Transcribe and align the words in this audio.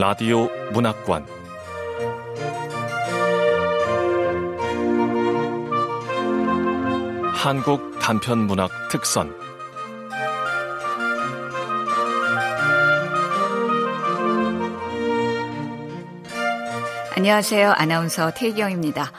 라디오 0.00 0.48
문학관 0.72 1.26
한국 7.34 7.98
단편 8.00 8.46
문학 8.46 8.70
특선 8.90 9.30
안녕하세요. 17.14 17.72
아나운서 17.72 18.30
태경입니다. 18.30 19.12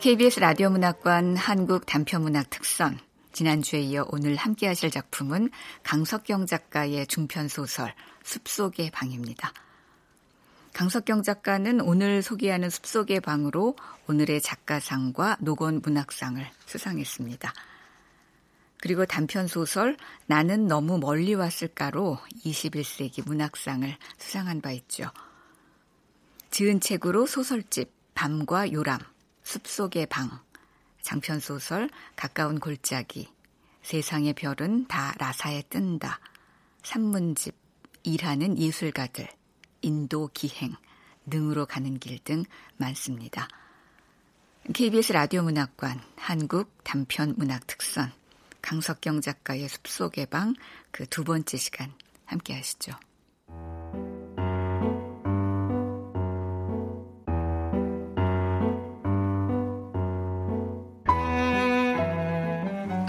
KBS 0.00 0.40
라디오 0.40 0.70
문학관 0.70 1.36
한국 1.36 1.84
단편 1.84 2.22
문학 2.22 2.48
특선 2.48 2.98
지난주에 3.32 3.80
이어 3.80 4.06
오늘 4.08 4.36
함께 4.36 4.68
하실 4.68 4.90
작품은 4.90 5.50
강석경 5.82 6.46
작가의 6.46 7.08
중편 7.08 7.48
소설 7.48 7.92
숲속의 8.22 8.90
방입니다. 8.90 9.52
강석경 10.74 11.22
작가는 11.22 11.80
오늘 11.80 12.20
소개하는 12.20 12.68
숲속의 12.68 13.20
방으로 13.20 13.76
오늘의 14.08 14.40
작가상과 14.40 15.36
노건 15.38 15.80
문학상을 15.80 16.44
수상했습니다. 16.66 17.54
그리고 18.80 19.06
단편 19.06 19.46
소설 19.46 19.96
나는 20.26 20.66
너무 20.66 20.98
멀리 20.98 21.34
왔을까로 21.34 22.18
21세기 22.44 23.24
문학상을 23.24 23.96
수상한 24.18 24.60
바 24.60 24.72
있죠. 24.72 25.12
지은 26.50 26.80
책으로 26.80 27.26
소설집 27.26 27.92
밤과 28.14 28.72
요람, 28.72 28.98
숲속의 29.44 30.06
방, 30.06 30.28
장편 31.02 31.38
소설 31.38 31.88
가까운 32.16 32.58
골짜기, 32.58 33.28
세상의 33.82 34.32
별은 34.32 34.88
다 34.88 35.14
라사에 35.18 35.62
뜬다, 35.70 36.18
산문집, 36.82 37.54
일하는 38.02 38.58
예술가들, 38.58 39.28
인도 39.84 40.30
기행, 40.32 40.74
능으로 41.26 41.66
가는 41.66 41.98
길 41.98 42.18
등 42.18 42.44
많습니다. 42.78 43.48
KBS 44.72 45.12
라디오 45.12 45.42
문학관 45.42 46.00
한국 46.16 46.72
단편 46.84 47.34
문학 47.36 47.66
특선 47.66 48.10
강석경 48.62 49.20
작가의 49.20 49.68
숲속의 49.68 50.26
방 50.26 50.54
그 50.90 51.06
두 51.06 51.22
번째 51.24 51.56
시간 51.58 51.92
함께 52.24 52.54
하시죠. 52.54 52.92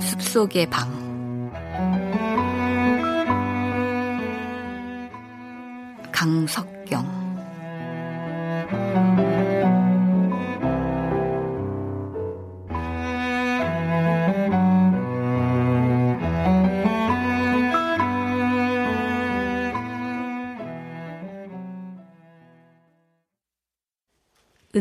숲속의 0.01 0.69
방 0.69 1.04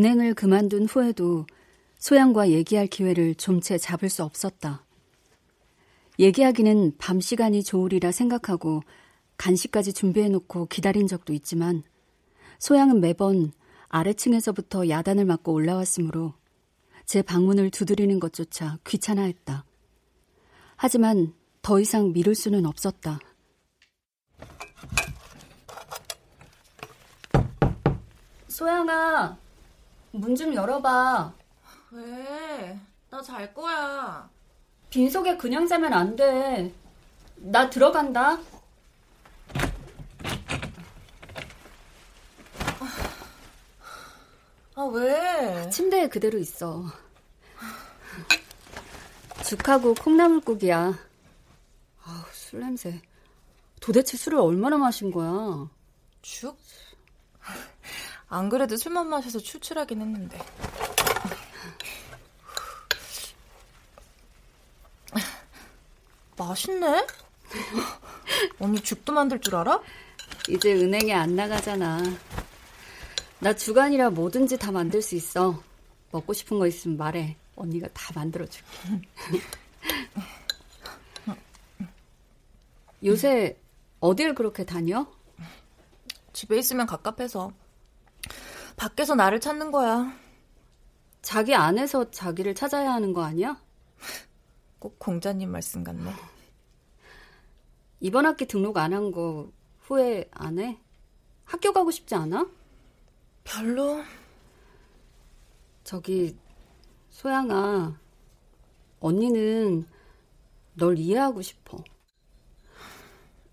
은행을 0.04 0.34
그만둔 0.34 0.84
후에도 0.84 1.46
소양과 1.96 2.50
얘기할 2.50 2.86
기회를 2.88 3.34
좀 3.36 3.62
채 3.62 3.78
잡을 3.78 4.10
수 4.10 4.22
없었다. 4.22 4.84
얘기하기는 6.18 6.98
밤 6.98 7.22
시간이 7.22 7.62
좋으리라 7.62 8.12
생각하고 8.12 8.82
간식까지 9.38 9.94
준비해놓고 9.94 10.66
기다린 10.66 11.06
적도 11.06 11.32
있지만 11.32 11.84
소양은 12.58 13.00
매번 13.00 13.52
아래층에서부터 13.88 14.90
야단을 14.90 15.24
맞고 15.24 15.54
올라왔으므로 15.54 16.34
제 17.06 17.22
방문을 17.22 17.70
두드리는 17.70 18.20
것조차 18.20 18.76
귀찮아했다. 18.86 19.64
하지만 20.76 21.32
더 21.62 21.80
이상 21.80 22.12
미룰 22.12 22.34
수는 22.34 22.66
없었다. 22.66 23.18
소양아, 28.48 29.43
문 30.14 30.36
좀 30.36 30.54
열어봐. 30.54 31.32
왜? 31.90 32.78
나 33.10 33.22
잘 33.22 33.52
거야. 33.54 34.28
빈속에 34.90 35.36
그냥 35.36 35.66
자면 35.66 35.92
안 35.92 36.16
돼. 36.16 36.72
나 37.36 37.68
들어간다. 37.70 38.38
아, 44.76 44.82
왜? 44.84 45.68
침대에 45.70 46.08
그대로 46.08 46.38
있어. 46.38 46.84
죽하고 49.44 49.94
콩나물국이야. 49.94 50.98
아우, 52.04 52.22
술 52.32 52.60
냄새. 52.60 53.00
도대체 53.80 54.16
술을 54.16 54.38
얼마나 54.38 54.76
마신 54.78 55.10
거야? 55.12 55.68
죽? 56.22 56.56
안 58.34 58.48
그래도 58.48 58.76
술만 58.76 59.06
마셔서 59.06 59.38
출출하긴 59.38 60.00
했는데. 60.00 60.36
맛있네? 66.36 67.06
언니 68.58 68.80
죽도 68.80 69.12
만들 69.12 69.40
줄 69.40 69.54
알아? 69.54 69.80
이제 70.48 70.74
은행에 70.74 71.14
안 71.14 71.36
나가잖아. 71.36 72.02
나 73.38 73.54
주간이라 73.54 74.10
뭐든지 74.10 74.58
다 74.58 74.72
만들 74.72 75.00
수 75.00 75.14
있어. 75.14 75.62
먹고 76.10 76.32
싶은 76.32 76.58
거 76.58 76.66
있으면 76.66 76.96
말해. 76.96 77.36
언니가 77.54 77.86
다 77.94 78.12
만들어줄게. 78.16 78.66
요새 83.04 83.56
어딜 84.00 84.34
그렇게 84.34 84.64
다녀? 84.64 85.06
집에 86.32 86.58
있으면 86.58 86.86
갑갑해서. 86.86 87.52
밖에서 88.76 89.14
나를 89.14 89.40
찾는 89.40 89.70
거야. 89.70 90.12
자기 91.22 91.54
안에서 91.54 92.10
자기를 92.10 92.54
찾아야 92.54 92.92
하는 92.92 93.12
거 93.12 93.22
아니야? 93.22 93.60
꼭 94.78 94.98
공자님 94.98 95.50
말씀 95.50 95.82
같네. 95.84 96.12
이번 98.00 98.26
학기 98.26 98.46
등록 98.46 98.76
안 98.76 98.92
한 98.92 99.10
거 99.12 99.50
후회 99.80 100.28
안 100.32 100.58
해? 100.58 100.78
학교 101.44 101.72
가고 101.72 101.90
싶지 101.90 102.14
않아? 102.14 102.46
별로. 103.44 104.02
저기 105.84 106.36
소양아, 107.10 107.98
언니는 109.00 109.86
널 110.74 110.98
이해하고 110.98 111.42
싶어. 111.42 111.78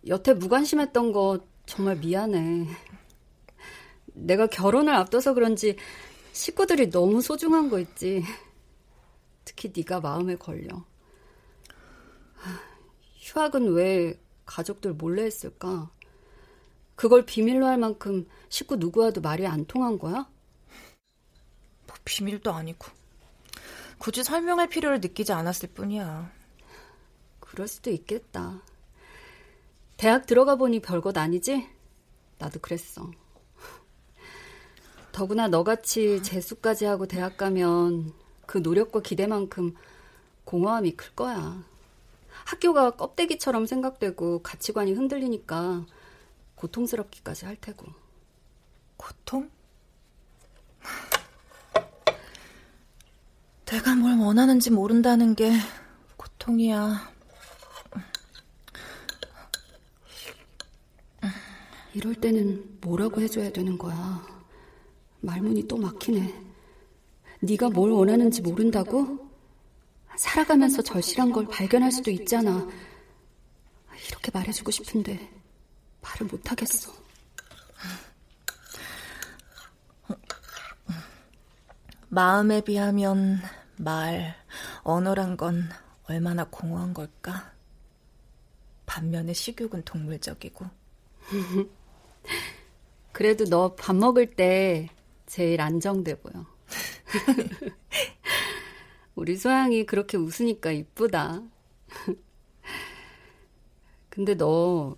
여태 0.07 0.33
무관심했던 0.33 1.11
거 1.11 1.39
정말 1.65 1.97
미안해. 1.97 2.67
내가 4.13 4.47
결혼을 4.47 4.93
앞둬서 4.93 5.33
그런지 5.33 5.77
식구들이 6.33 6.89
너무 6.89 7.21
소중한 7.21 7.69
거 7.69 7.79
있지. 7.79 8.23
특히 9.45 9.71
네가 9.75 9.99
마음에 9.99 10.35
걸려. 10.35 10.85
휴학은 13.17 13.73
왜 13.73 14.19
가족들 14.45 14.93
몰래 14.93 15.23
했을까? 15.23 15.91
그걸 16.95 17.25
비밀로 17.25 17.65
할 17.65 17.77
만큼 17.77 18.27
식구 18.49 18.75
누구와도 18.75 19.21
말이 19.21 19.47
안 19.47 19.65
통한 19.65 19.97
거야? 19.97 20.29
뭐 21.87 21.95
비밀도 22.05 22.51
아니고. 22.51 22.87
굳이 23.97 24.23
설명할 24.23 24.67
필요를 24.69 24.99
느끼지 24.99 25.31
않았을 25.31 25.69
뿐이야. 25.73 26.31
그럴 27.39 27.67
수도 27.67 27.91
있겠다. 27.91 28.61
대학 29.97 30.25
들어가 30.25 30.55
보니 30.55 30.81
별것 30.81 31.17
아니지? 31.17 31.67
나도 32.39 32.59
그랬어. 32.59 33.11
더구나 35.11 35.47
너같이 35.47 36.23
재수까지 36.23 36.85
하고 36.85 37.05
대학 37.05 37.37
가면 37.37 38.13
그 38.45 38.57
노력과 38.57 39.01
기대만큼 39.01 39.75
공허함이 40.45 40.91
클 40.95 41.13
거야. 41.15 41.63
학교가 42.45 42.91
껍데기처럼 42.91 43.65
생각되고 43.65 44.41
가치관이 44.41 44.93
흔들리니까 44.93 45.85
고통스럽기까지 46.55 47.45
할 47.45 47.55
테고. 47.55 47.87
고통? 48.97 49.49
내가 53.65 53.95
뭘 53.95 54.17
원하는지 54.17 54.69
모른다는 54.69 55.33
게 55.33 55.51
고통이야. 56.17 57.09
이럴 61.93 62.15
때는 62.15 62.79
뭐라고 62.81 63.21
해줘야 63.21 63.51
되는 63.51 63.77
거야. 63.77 64.40
말문이 65.21 65.67
또 65.67 65.77
막히네. 65.77 66.33
네가 67.41 67.69
뭘 67.69 67.91
원하는지 67.91 68.41
모른다고? 68.41 69.29
살아가면서 70.17 70.81
절실한 70.81 71.31
걸 71.31 71.47
발견할 71.47 71.91
수도 71.91 72.11
있잖아. 72.11 72.67
이렇게 74.09 74.31
말해주고 74.33 74.71
싶은데 74.71 75.29
말을 76.01 76.27
못하겠어. 76.27 76.91
마음에 82.09 82.61
비하면 82.61 83.39
말, 83.77 84.35
언어란 84.83 85.37
건 85.37 85.69
얼마나 86.05 86.43
공허한 86.45 86.93
걸까? 86.93 87.53
반면에 88.85 89.33
식욕은 89.33 89.83
동물적이고. 89.85 90.65
그래도 93.13 93.45
너 93.45 93.75
밥 93.75 93.95
먹을 93.95 94.35
때 94.35 94.89
제일 95.31 95.61
안정돼 95.61 96.19
보여. 96.19 96.45
우리 99.15 99.37
소양이 99.37 99.85
그렇게 99.85 100.17
웃으니까 100.17 100.71
이쁘다. 100.71 101.41
근데 104.09 104.35
너 104.35 104.97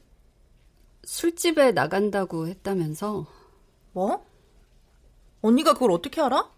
술집에 1.04 1.74
나간다고 1.74 2.48
했다면서? 2.48 3.28
뭐? 3.92 4.26
언니가 5.44 5.74
그걸 5.74 5.92
어떻게 5.92 6.20
알아? 6.20 6.52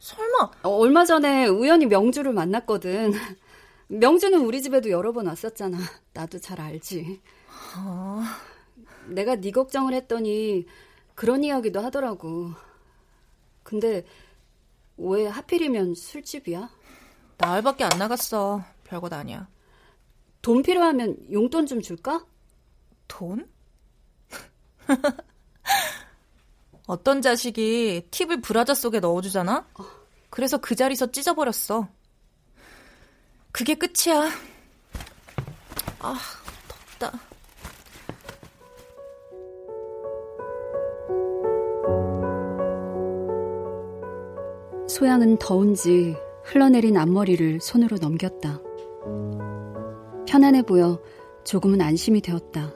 설마? 0.00 0.50
어, 0.64 0.70
얼마 0.70 1.04
전에 1.04 1.46
우연히 1.46 1.86
명주를 1.86 2.32
만났거든. 2.32 3.12
명주는 3.86 4.40
우리 4.40 4.60
집에도 4.60 4.90
여러 4.90 5.12
번 5.12 5.28
왔었잖아. 5.28 5.78
나도 6.14 6.40
잘 6.40 6.60
알지. 6.60 7.20
어... 7.76 8.22
내가 9.06 9.36
네 9.36 9.52
걱정을 9.52 9.94
했더니 9.94 10.66
그런 11.14 11.44
이야기도 11.44 11.80
하더라고. 11.80 12.54
근데 13.68 14.02
왜 14.96 15.26
하필이면 15.26 15.94
술집이야? 15.94 16.70
나 17.36 17.52
알밖에 17.52 17.84
안 17.84 17.98
나갔어. 17.98 18.64
별것 18.84 19.12
아니야. 19.12 19.46
돈 20.40 20.62
필요하면 20.62 21.18
용돈 21.30 21.66
좀 21.66 21.82
줄까? 21.82 22.24
돈? 23.06 23.46
어떤 26.86 27.20
자식이 27.20 28.08
팁을 28.10 28.40
브라자 28.40 28.72
속에 28.72 29.00
넣어주잖아? 29.00 29.68
그래서 30.30 30.56
그 30.56 30.74
자리에서 30.74 31.12
찢어버렸어. 31.12 31.88
그게 33.52 33.74
끝이야. 33.74 34.30
아, 35.98 36.18
덥다. 36.98 37.20
소양은 44.98 45.36
더운지 45.38 46.16
흘러내린 46.42 46.96
앞머리를 46.96 47.60
손으로 47.60 47.98
넘겼다. 47.98 48.60
편안해 50.26 50.62
보여 50.62 51.00
조금은 51.44 51.80
안심이 51.80 52.20
되었다. 52.20 52.74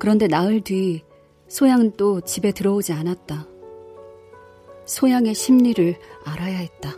그런데 0.00 0.26
나흘 0.26 0.60
뒤 0.60 1.04
소양은 1.46 1.92
또 1.96 2.20
집에 2.20 2.50
들어오지 2.50 2.94
않았다. 2.94 3.46
소양의 4.86 5.36
심리를 5.36 5.94
알아야 6.24 6.56
했다. 6.56 6.96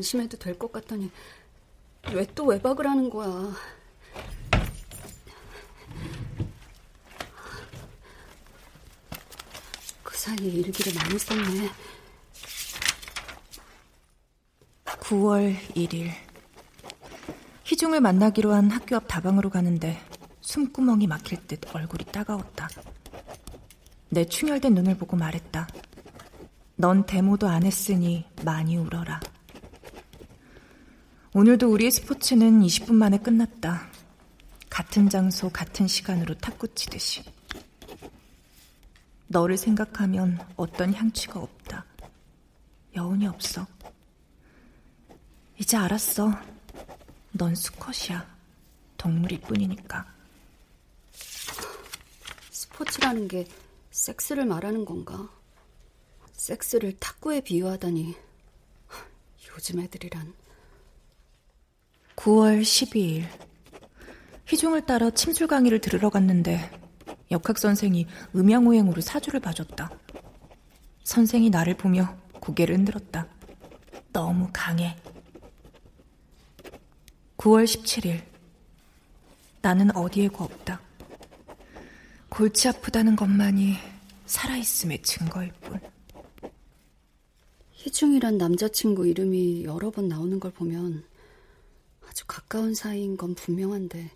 안심해도 0.00 0.38
될 0.38 0.58
것 0.58 0.72
같더니 0.72 1.10
왜 2.14 2.24
또 2.34 2.46
외박을 2.46 2.86
하는 2.86 3.10
거야. 3.10 3.52
그 10.02 10.16
사이에 10.16 10.48
일기를 10.48 10.94
많이 10.94 11.18
썼네. 11.18 11.70
9월 14.84 15.56
1일. 15.74 16.10
희중을 17.64 18.00
만나기로 18.00 18.52
한 18.52 18.70
학교 18.70 18.96
앞 18.96 19.04
다방으로 19.06 19.50
가는데 19.50 20.00
숨구멍이 20.40 21.06
막힐 21.06 21.46
듯 21.46 21.60
얼굴이 21.74 22.04
따가웠다. 22.06 22.68
내 24.08 24.24
충혈된 24.24 24.74
눈을 24.74 24.96
보고 24.96 25.16
말했다. 25.16 25.68
넌 26.76 27.04
데모도 27.06 27.46
안 27.48 27.64
했으니 27.64 28.24
많이 28.44 28.76
울어라. 28.76 29.20
오늘도 31.32 31.70
우리의 31.70 31.92
스포츠는 31.92 32.60
20분 32.62 32.94
만에 32.94 33.16
끝났다. 33.16 33.88
같은 34.68 35.08
장소, 35.08 35.48
같은 35.48 35.86
시간으로 35.86 36.34
탁구 36.34 36.74
치듯이. 36.74 37.22
너를 39.28 39.56
생각하면 39.56 40.40
어떤 40.56 40.92
향취가 40.92 41.38
없다. 41.38 41.84
여운이 42.96 43.28
없어. 43.28 43.64
이제 45.56 45.76
알았어. 45.76 46.32
넌 47.30 47.54
수컷이야. 47.54 48.26
동물일 48.96 49.40
뿐이니까. 49.42 50.12
스포츠라는 52.50 53.28
게 53.28 53.46
섹스를 53.92 54.46
말하는 54.46 54.84
건가? 54.84 55.30
섹스를 56.32 56.98
탁구에 56.98 57.40
비유하다니. 57.42 58.16
요즘 59.54 59.78
애들이란. 59.78 60.39
9월 62.16 62.60
12일 62.60 63.24
희중을 64.46 64.86
따라 64.86 65.10
침술 65.10 65.46
강의를 65.46 65.80
들으러 65.80 66.10
갔는데 66.10 66.70
역학 67.30 67.58
선생이 67.58 68.06
음양오행으로 68.34 69.00
사주를 69.00 69.40
봐줬다. 69.40 69.90
선생이 71.04 71.50
나를 71.50 71.76
보며 71.76 72.16
고개를 72.40 72.76
흔들었다. 72.76 73.28
너무 74.12 74.48
강해. 74.52 74.96
9월 77.36 77.64
17일 77.64 78.22
나는 79.62 79.94
어디에고 79.96 80.44
없다. 80.44 80.80
골치 82.28 82.68
아프다는 82.68 83.16
것만이 83.16 83.76
살아있음의 84.26 85.02
증거일 85.02 85.52
뿐. 85.60 85.80
희중이란 87.72 88.36
남자친구 88.36 89.06
이름이 89.06 89.64
여러 89.64 89.90
번 89.90 90.08
나오는 90.08 90.38
걸 90.38 90.50
보면 90.50 91.04
아주 92.10 92.24
가까운 92.26 92.74
사이인 92.74 93.16
건 93.16 93.36
분명한데 93.36 94.10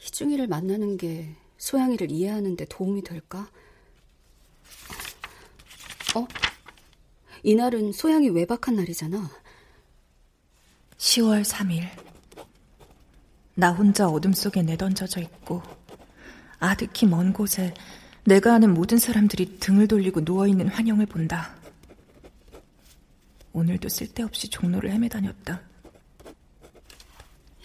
희중이를 0.00 0.46
만나는 0.48 0.98
게 0.98 1.34
소양이를 1.56 2.10
이해하는 2.10 2.56
데 2.56 2.66
도움이 2.66 3.02
될까? 3.02 3.50
어? 6.14 6.28
이날은 7.42 7.92
소양이 7.92 8.28
외박한 8.28 8.76
날이잖아. 8.76 9.30
10월 10.98 11.42
3일. 11.42 11.88
나 13.54 13.72
혼자 13.72 14.06
어둠 14.06 14.34
속에 14.34 14.60
내던져져 14.60 15.22
있고 15.22 15.62
아득히 16.58 17.06
먼 17.06 17.32
곳에 17.32 17.72
내가 18.24 18.54
아는 18.54 18.74
모든 18.74 18.98
사람들이 18.98 19.58
등을 19.58 19.88
돌리고 19.88 20.20
누워있는 20.20 20.68
환영을 20.68 21.06
본다. 21.06 21.56
오늘도 23.54 23.88
쓸데없이 23.88 24.50
종로를 24.50 24.90
헤매다녔다. 24.90 25.73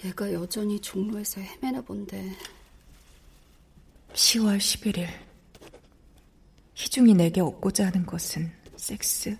얘가 0.06 0.32
여전히 0.32 0.80
종로에서 0.80 1.42
헤매나 1.42 1.82
본데. 1.82 2.36
10월 4.14 4.58
11일. 4.58 5.08
희중이 6.74 7.14
내게 7.14 7.42
얻고자 7.42 7.88
하는 7.88 8.06
것은 8.06 8.50
섹스? 8.78 9.38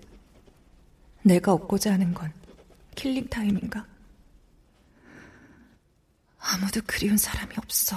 내가 1.24 1.54
얻고자 1.54 1.94
하는 1.94 2.14
건 2.14 2.34
killing 2.96 3.28
time인가? 3.28 3.88
아무도 6.38 6.82
그리운 6.86 7.18
사람이 7.18 7.54
없어. 7.58 7.96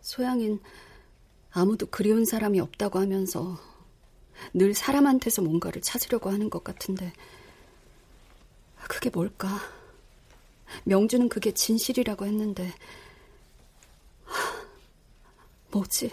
소양인 0.00 0.60
아무도 1.50 1.86
그리운 1.86 2.24
사람이 2.24 2.60
없다고 2.60 3.00
하면서 3.00 3.58
늘 4.54 4.74
사람한테서 4.74 5.42
뭔가를 5.42 5.82
찾으려고 5.82 6.30
하는 6.30 6.50
것 6.50 6.62
같은데 6.62 7.12
그게 8.92 9.08
뭘까? 9.08 9.48
명주는 10.84 11.30
그게 11.30 11.52
진실이라고 11.52 12.26
했는데 12.26 12.70
뭐지? 15.70 16.10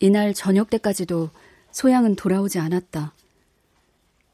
이날 0.00 0.34
저녁 0.34 0.70
때까지도 0.70 1.30
소양은 1.70 2.16
돌아오지 2.16 2.58
않았다. 2.58 3.14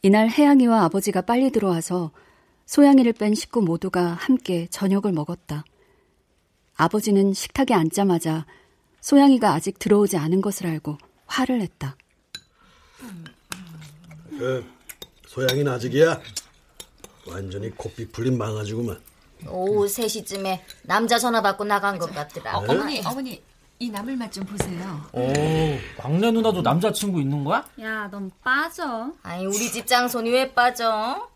이날 0.01 0.31
혜양이와 0.31 0.85
아버지가 0.85 1.21
빨리 1.21 1.51
들어와서 1.51 2.13
소양이를 2.65 3.13
뺀 3.13 3.35
식구 3.35 3.61
모두가 3.61 4.15
함께 4.15 4.69
저녁을 4.71 5.13
먹었다. 5.13 5.65
아버지는 6.77 7.35
식탁에 7.35 7.75
앉자마자 7.75 8.47
소양이가 9.03 9.53
아직 9.53 9.79
들어오지 9.79 10.17
않은 10.17 10.41
것을 10.41 10.67
알고 10.67 10.97
화를 11.27 11.59
냈다. 11.59 11.95
그 14.31 14.78
소양이는 15.39 15.71
아직이야? 15.73 16.21
완전히 17.29 17.71
코피 17.71 18.09
풀린 18.09 18.37
망아지구만. 18.37 19.01
오후 19.47 19.87
3시쯤에 19.87 20.61
남자 20.83 21.17
전화 21.17 21.41
받고 21.41 21.63
나간 21.65 21.97
것 21.97 22.13
같더라. 22.13 22.59
어, 22.59 22.65
어머니, 22.69 23.01
어머니. 23.07 23.41
이 23.79 23.89
나물 23.89 24.17
맛 24.17 24.33
좀 24.33 24.45
보세요. 24.45 25.01
오, 25.13 25.33
막내 26.03 26.33
누나도 26.33 26.63
남자친구 26.63 27.21
있는 27.21 27.45
거야? 27.45 27.65
야, 27.81 28.09
넌 28.11 28.29
빠져. 28.43 29.13
아니, 29.23 29.47
우리 29.47 29.71
집 29.71 29.87
장손이 29.87 30.29
왜 30.31 30.53
빠져? 30.53 31.29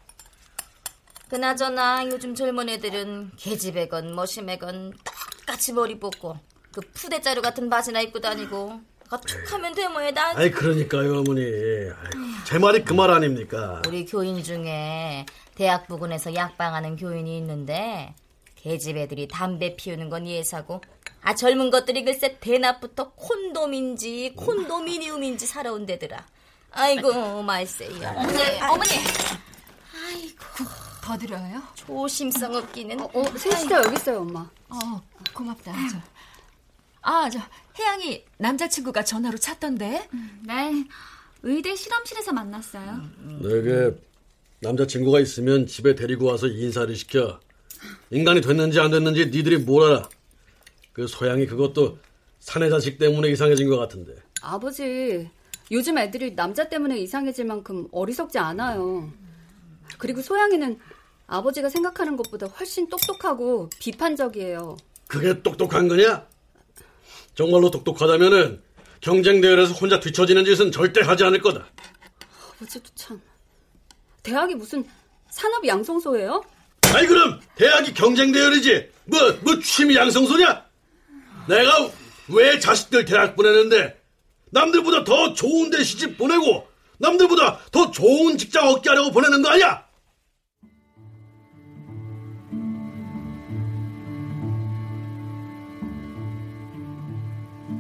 그나저나 1.28 2.04
요즘 2.06 2.35
젊은 2.35 2.68
애들은 2.68 3.30
계집애건 3.37 4.16
머시매건 4.16 4.94
똑같이 5.04 5.73
머리 5.73 6.00
뽑고 6.00 6.37
그 6.73 6.80
푸대자루 6.92 7.40
같은 7.40 7.71
바지나 7.71 8.00
입고 8.00 8.18
다니고 8.21 8.80
아, 9.12 9.21
툭하면 9.21 9.75
되뭐해 9.75 10.11
난 10.12 10.35
아이 10.38 10.50
그러니까요 10.50 11.19
어머니. 11.21 11.42
아이, 11.42 12.45
제 12.45 12.59
말이 12.59 12.83
그 12.83 12.95
말 12.95 13.11
아닙니까? 13.11 13.83
우리 13.87 14.07
교인 14.07 14.42
중에 14.42 15.26
대학 15.54 15.87
부근에서 15.87 16.35
약방하는 16.35 16.97
교인이 16.97 17.37
있는데 17.38 18.14
계집 18.57 18.97
애들이 18.97 19.28
담배 19.28 19.76
피우는 19.76 20.09
건 20.09 20.26
예사고 20.26 20.81
아 21.21 21.35
젊은 21.35 21.71
것들이 21.71 22.04
글쎄 22.04 22.38
대낮부터 22.40 23.12
콘돔인지 23.12 24.33
콘도미니움인지 24.37 25.47
사러 25.47 25.75
온대더라 25.75 26.25
아이고 26.71 27.42
말세요 27.42 27.90
어머니 28.16 28.38
어머니 28.62 28.90
더 31.02 31.19
드려요? 31.19 31.61
조심성 31.75 32.54
없기는 32.54 32.99
어, 33.00 33.11
어 33.12 33.25
셋이다 33.37 33.83
여기 33.85 33.97
있어요, 33.97 34.21
엄마. 34.21 34.49
어, 34.69 35.02
고맙다. 35.35 35.73
저. 35.90 35.99
아, 37.02 37.28
저 37.28 37.40
혜양이 37.78 38.25
남자친구가 38.38 39.04
전화로 39.04 39.38
찾던데. 39.38 40.09
네. 40.47 40.85
의대 41.42 41.75
실험실에서 41.75 42.32
만났어요. 42.32 43.02
내게 43.40 43.97
남자친구가 44.61 45.21
있으면 45.21 45.66
집에 45.66 45.94
데리고 45.94 46.26
와서 46.26 46.47
인사를 46.47 46.94
시켜. 46.94 47.40
인간이 48.11 48.40
됐는지 48.40 48.78
안 48.78 48.92
됐는지 48.92 49.26
니들이 49.26 49.59
뭘 49.59 49.90
알아. 49.90 50.09
그 50.92 51.06
소양이 51.09 51.47
그것도 51.47 51.99
사내 52.38 52.71
자식 52.71 52.99
때문에 52.99 53.28
이상해진 53.30 53.68
것 53.68 53.76
같은데. 53.76 54.14
아버지, 54.40 55.28
요즘 55.71 55.99
애들이 55.99 56.37
남자 56.37 56.68
때문에 56.68 56.99
이상해질 56.99 57.44
만큼 57.44 57.88
어리석지 57.90 58.38
않아요. 58.38 59.12
그리고 59.99 60.23
소양이는 60.23 60.78
아버지가 61.26 61.68
생각하는 61.68 62.16
것보다 62.16 62.47
훨씬 62.47 62.88
똑똑하고 62.88 63.71
비판적이에요. 63.80 64.76
그게 65.09 65.42
똑똑한 65.42 65.88
거냐? 65.88 66.26
정말로 67.35 67.71
똑똑하다면은 67.71 68.62
경쟁 69.01 69.41
대회에서 69.41 69.73
혼자 69.75 69.99
뒤처지는 70.01 70.45
짓은 70.45 70.71
절대 70.71 71.01
하지 71.03 71.25
않을 71.25 71.41
거다. 71.41 71.67
아버지도 72.57 72.89
참. 72.95 73.21
대학이 74.23 74.55
무슨 74.55 74.85
산업 75.31 75.67
양성소예요? 75.67 76.45
아이 76.95 77.07
그럼 77.07 77.41
대학이 77.57 77.95
경쟁 77.95 78.31
대회이지. 78.33 78.89
뭐뭐 79.07 79.61
취미 79.65 79.97
양성소냐? 79.97 80.65
내가 81.49 81.91
왜 82.29 82.59
자식들 82.61 83.05
대학 83.05 83.35
보내는데 83.35 84.01
남들보다 84.51 85.03
더 85.05 85.35
좋은 85.35 85.71
데 85.71 85.83
시집 85.83 86.17
보내고 86.19 86.69
남들보다 86.99 87.59
더 87.73 87.91
좋은 87.91 88.39
직장 88.39 88.69
얻게 88.69 88.91
하려고 88.91 89.11
보내는 89.11 89.43
거 89.43 89.49
아니야? 89.49 89.85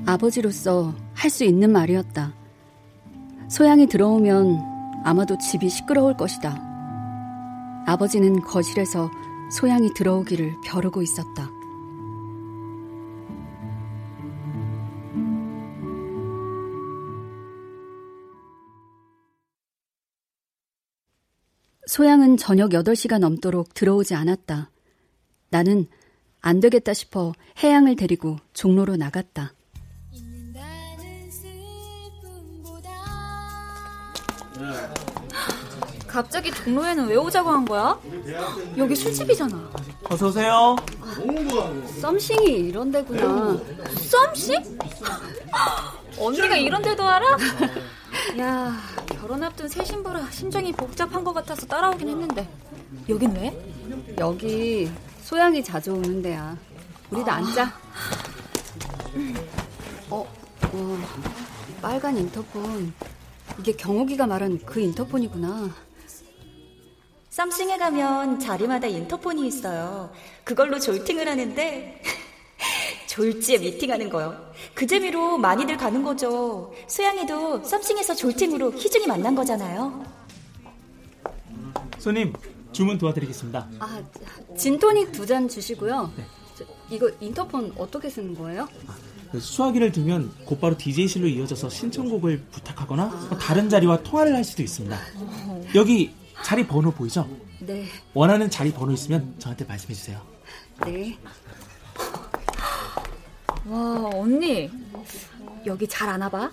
아버지로서 0.06 0.94
할 1.14 1.30
수 1.30 1.44
있는 1.44 1.70
말이었다. 1.70 2.34
소양이 3.48 3.86
들어오면 3.86 5.02
아마도 5.04 5.38
집이 5.38 5.68
시끄러울 5.68 6.16
것이다. 6.16 6.60
아버지는 7.86 8.40
거실에서 8.40 9.10
소양이 9.52 9.92
들어오기를 9.94 10.54
벼르고 10.64 11.02
있었다. 11.02 11.48
소양은 21.86 22.36
저녁 22.38 22.70
8시가 22.70 23.18
넘도록 23.18 23.74
들어오지 23.74 24.14
않았다. 24.14 24.70
나는 25.50 25.86
안 26.40 26.60
되겠다 26.60 26.94
싶어 26.94 27.32
해양을 27.62 27.96
데리고 27.96 28.38
종로로 28.54 28.96
나갔다. 28.96 29.52
갑자기 36.06 36.50
종로에는 36.52 37.06
왜 37.08 37.16
오자고 37.16 37.50
한 37.50 37.64
거야? 37.64 37.98
여기 38.76 38.94
술집이잖아. 38.94 39.70
어서 40.10 40.26
오세요. 40.26 40.76
썸씽이 42.00 42.68
이런 42.68 42.90
데구나. 42.90 43.58
썸씨? 43.96 44.58
언니가 46.18 46.56
이런 46.56 46.82
데도 46.82 47.02
알아? 47.08 47.36
야, 48.40 48.76
결혼 49.08 49.42
앞둔 49.42 49.68
새 49.68 49.82
신부라 49.84 50.30
심정이 50.30 50.72
복잡한 50.72 51.24
것 51.24 51.32
같아서 51.32 51.66
따라오긴 51.66 52.08
했는데. 52.10 52.48
여긴 53.08 53.34
왜? 53.34 54.14
여기 54.18 54.90
소양이 55.22 55.64
자주 55.64 55.92
오는 55.92 56.20
데야. 56.20 56.56
우리도 57.10 57.30
앉자. 57.30 57.72
어, 60.10 60.26
어, 60.72 60.98
빨간 61.80 62.16
인터폰. 62.18 62.92
이게 63.58 63.72
경욱이가 63.72 64.26
말한 64.26 64.60
그 64.64 64.80
인터폰이구나. 64.80 65.70
썸씽에 67.30 67.78
가면 67.78 68.38
자리마다 68.40 68.86
인터폰이 68.86 69.46
있어요. 69.46 70.12
그걸로 70.44 70.78
졸팅을 70.78 71.28
하는데 71.28 72.02
졸지에 73.08 73.58
미팅하는 73.58 74.10
거요. 74.10 74.52
그 74.74 74.86
재미로 74.86 75.38
많이들 75.38 75.76
가는 75.76 76.02
거죠. 76.02 76.72
소양이도 76.86 77.64
썸씽에서 77.64 78.14
졸팅으로 78.14 78.72
희중이 78.72 79.06
만난 79.06 79.34
거잖아요. 79.34 80.04
손님 81.98 82.32
주문 82.72 82.98
도와드리겠습니다. 82.98 83.68
아, 83.78 84.02
진토닉 84.56 85.12
두 85.12 85.26
잔 85.26 85.48
주시고요. 85.48 86.12
저, 86.56 86.64
이거 86.90 87.10
인터폰 87.20 87.72
어떻게 87.78 88.10
쓰는 88.10 88.34
거예요? 88.34 88.66
그 88.66 89.11
수화기를 89.40 89.92
두면 89.92 90.32
곧바로 90.44 90.76
DJ실로 90.76 91.26
이어져서 91.28 91.68
신청곡을 91.70 92.42
부탁하거나 92.50 93.38
다른 93.40 93.68
자리와 93.68 94.02
통화를 94.02 94.34
할 94.34 94.44
수도 94.44 94.62
있습니다. 94.62 94.98
여기 95.74 96.14
자리 96.44 96.66
번호 96.66 96.90
보이죠? 96.90 97.28
네, 97.60 97.86
원하는 98.14 98.50
자리 98.50 98.72
번호 98.72 98.92
있으면 98.92 99.34
저한테 99.38 99.64
말씀해 99.64 99.94
주세요. 99.94 100.20
네. 100.84 101.16
와, 103.66 104.10
언니. 104.14 104.70
여기 105.66 105.86
잘 105.86 106.08
안 106.08 106.20
와봐? 106.22 106.50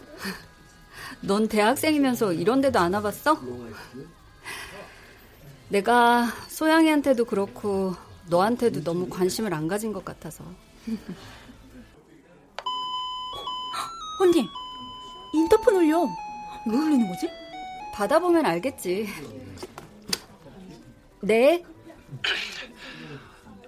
넌 1.21 1.47
대학생이면서 1.47 2.33
이런 2.33 2.61
데도 2.61 2.77
안 2.79 2.93
와봤어? 2.93 3.39
내가 5.69 6.27
소양이한테도 6.47 7.25
그렇고 7.25 7.95
너한테도 8.27 8.83
너무 8.83 9.09
관심을 9.09 9.53
안 9.53 9.67
가진 9.67 9.91
것 9.91 10.05
같아서. 10.05 10.43
언니, 14.19 14.47
인터폰 15.33 15.75
울려. 15.75 16.07
왜 16.65 16.75
울리는 16.77 17.07
거지? 17.07 17.29
받아보면 17.93 18.45
알겠지. 18.45 19.07
네, 21.21 21.63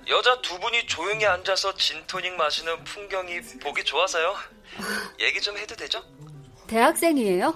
여자 0.07 0.41
두 0.41 0.59
분이 0.59 0.87
조용히 0.87 1.25
앉아서 1.25 1.75
진토닉 1.75 2.33
마시는 2.35 2.83
풍경이 2.83 3.41
보기 3.61 3.83
좋아서요. 3.83 4.35
얘기 5.19 5.39
좀 5.41 5.57
해도 5.57 5.75
되죠? 5.75 6.03
대학생이에요? 6.67 7.55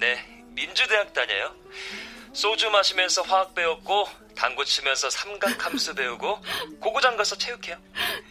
네, 0.00 0.44
민주대학 0.50 1.12
다녀요. 1.12 1.54
소주 2.32 2.70
마시면서 2.70 3.22
화학 3.22 3.54
배웠고 3.54 4.06
당구 4.36 4.64
치면서 4.64 5.10
삼각함수 5.10 5.94
배우고 5.94 6.38
고고장 6.80 7.16
가서 7.16 7.36
체육해요. 7.36 7.76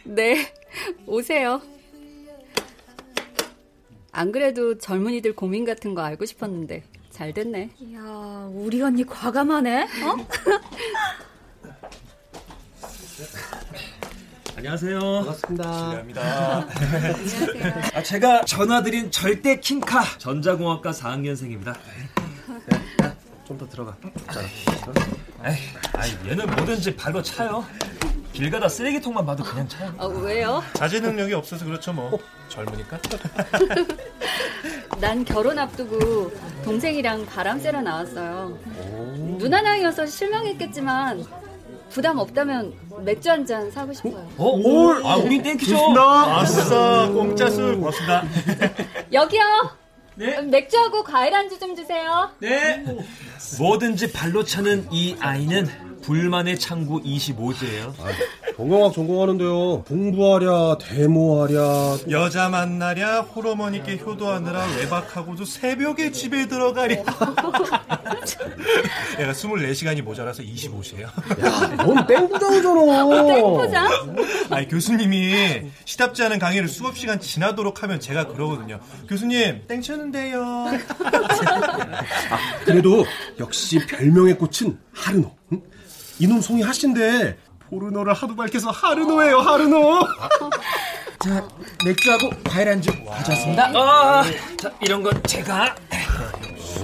네, 0.04 0.52
오세요. 1.06 1.62
안 4.12 4.30
그래도 4.30 4.76
젊은이들 4.78 5.34
고민 5.34 5.64
같은 5.64 5.94
거 5.94 6.02
알고 6.02 6.26
싶었는데 6.26 6.82
잘 7.10 7.32
됐네. 7.32 7.70
야, 7.94 8.48
우리 8.52 8.82
언니 8.82 9.04
과감하네. 9.04 9.82
어? 9.84 9.86
안녕하세요. 14.54 15.00
반갑습니다. 15.00 15.72
실례합니다. 15.88 16.68
아, 17.96 18.02
제가 18.02 18.44
전화드린 18.44 19.10
절대 19.10 19.58
킹카 19.58 20.18
전자공학과 20.18 20.90
4학년생입니다. 20.92 21.74
좀 23.46 23.58
더 23.58 23.68
들어가. 23.68 23.94
에이, 25.44 25.56
아이, 25.94 26.10
얘는 26.28 26.46
뭐든지 26.46 26.94
발로 26.96 27.20
차요. 27.22 27.64
길 28.32 28.50
가다 28.50 28.68
쓰레기통만 28.68 29.26
봐도 29.26 29.42
그냥 29.44 29.68
차요. 29.68 29.92
아, 29.98 30.06
왜요? 30.06 30.62
자제 30.74 31.00
능력이 31.00 31.34
없어서 31.34 31.64
그렇죠 31.64 31.92
뭐. 31.92 32.18
젊으니까. 32.48 32.98
난 35.00 35.24
결혼 35.24 35.58
앞두고 35.58 36.32
동생이랑 36.64 37.26
바람 37.26 37.58
쐬러 37.58 37.82
나왔어요. 37.82 38.56
누나 39.38 39.60
나이여서 39.60 40.06
실망했겠지만 40.06 41.24
부담 41.90 42.18
없다면 42.18 42.72
맥주 43.04 43.28
한 43.30 43.44
잔 43.44 43.70
사고 43.70 43.92
싶어요. 43.92 44.26
어? 44.38 44.44
오, 44.44 44.92
아, 45.06 45.16
우린 45.16 45.42
thank 45.42 45.56
you죠. 45.56 45.76
아싸, 45.98 47.08
공짜 47.12 47.50
술 47.50 47.76
고맙습니다. 47.76 48.24
여기요. 49.12 49.42
네. 50.14 50.40
맥주하고 50.42 51.02
과일 51.04 51.34
안주 51.34 51.58
좀 51.58 51.74
주세요. 51.74 52.30
네. 52.38 52.84
뭐든지 53.58 54.12
발로 54.12 54.44
차는 54.44 54.88
이 54.90 55.16
아이는 55.20 55.68
불만의 56.02 56.58
창구 56.58 57.02
25세예요. 57.02 57.94
아, 58.00 58.10
경영학 58.56 58.92
전공하는데요. 58.92 59.84
공부하랴, 59.84 60.76
데모하랴. 60.78 61.98
여자 62.10 62.48
만나랴, 62.48 63.22
홀어머니께 63.22 63.98
효도하느라 63.98 64.66
외박하고도 64.78 65.44
새벽에 65.44 66.10
집에 66.12 66.46
들어가랴. 66.48 66.96
내가 69.18 69.32
24시간이 69.32 70.02
모자라서 70.02 70.42
25시에요. 70.42 71.04
야, 71.04 71.76
넌 71.76 72.06
땡부장이잖아. 72.06 73.26
땡부장? 73.26 74.16
아니, 74.50 74.68
교수님이 74.68 75.70
시답지 75.84 76.22
않은 76.24 76.38
강의를 76.38 76.68
수업 76.68 76.98
시간 76.98 77.20
지나도록 77.20 77.82
하면 77.82 78.00
제가 78.00 78.26
그러거든요. 78.26 78.80
교수님, 79.08 79.62
땡쳤는데요. 79.68 80.42
아, 80.42 82.38
그래도 82.64 83.04
역시 83.38 83.78
별명의 83.86 84.36
꽃은 84.36 84.78
하르노. 84.92 85.34
응? 85.52 85.62
이놈 86.22 86.40
송이 86.40 86.62
하신데 86.62 87.36
포르노를 87.68 88.12
하도 88.12 88.36
밝혀서 88.36 88.70
하르노예요 88.70 89.38
하르노. 89.40 90.02
자 91.18 91.48
맥주하고 91.84 92.30
과일 92.44 92.68
안주 92.68 92.92
가져왔습니다. 93.04 93.72
아, 93.74 94.22
자 94.56 94.72
이런 94.80 95.02
건 95.02 95.20
제가. 95.26 95.74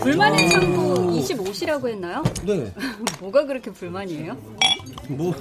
불만의 0.00 0.50
창구 0.50 1.20
25시라고 1.20 1.88
했나요? 1.88 2.24
네. 2.42 2.72
뭐가 3.20 3.46
그렇게 3.46 3.70
불만이에요? 3.70 4.36
뭐 5.10 5.32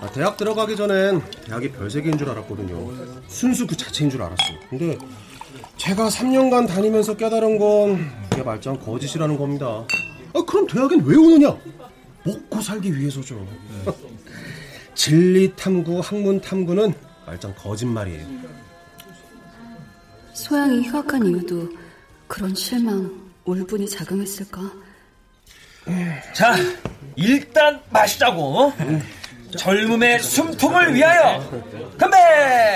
아, 0.00 0.08
대학 0.12 0.36
들어가기 0.36 0.76
전엔 0.76 1.20
대학이 1.46 1.72
별세계인 1.72 2.16
줄 2.16 2.30
알았거든요. 2.30 2.92
순수 3.26 3.66
그 3.66 3.76
자체인 3.76 4.10
줄 4.10 4.22
알았어요. 4.22 4.58
근데 4.70 4.96
제가 5.76 6.06
3년간 6.08 6.68
다니면서 6.68 7.16
깨달은 7.16 7.58
건 7.58 8.12
그게 8.30 8.44
말짱 8.44 8.78
거짓이라는 8.78 9.36
겁니다. 9.36 9.84
아, 10.34 10.44
그럼 10.46 10.68
대학엔 10.68 11.02
왜 11.04 11.16
오느냐 11.16 11.56
먹고 12.24 12.60
살기 12.60 12.96
위해서죠. 12.98 13.46
진리 14.94 15.54
탐구, 15.56 16.00
학문 16.00 16.40
탐구는 16.40 16.94
말짱 17.26 17.54
거짓말이에요. 17.56 18.26
소양이 20.32 20.82
휴학한 20.88 21.26
이유도 21.26 21.68
그런 22.26 22.54
실망, 22.54 23.10
울분이 23.44 23.88
작용했을까? 23.88 24.60
자, 26.32 26.56
일단 27.16 27.80
마시자고. 27.90 28.72
젊음의 29.56 30.18
숨통을 30.18 30.94
위하여 30.94 31.38
건배! 31.96 32.16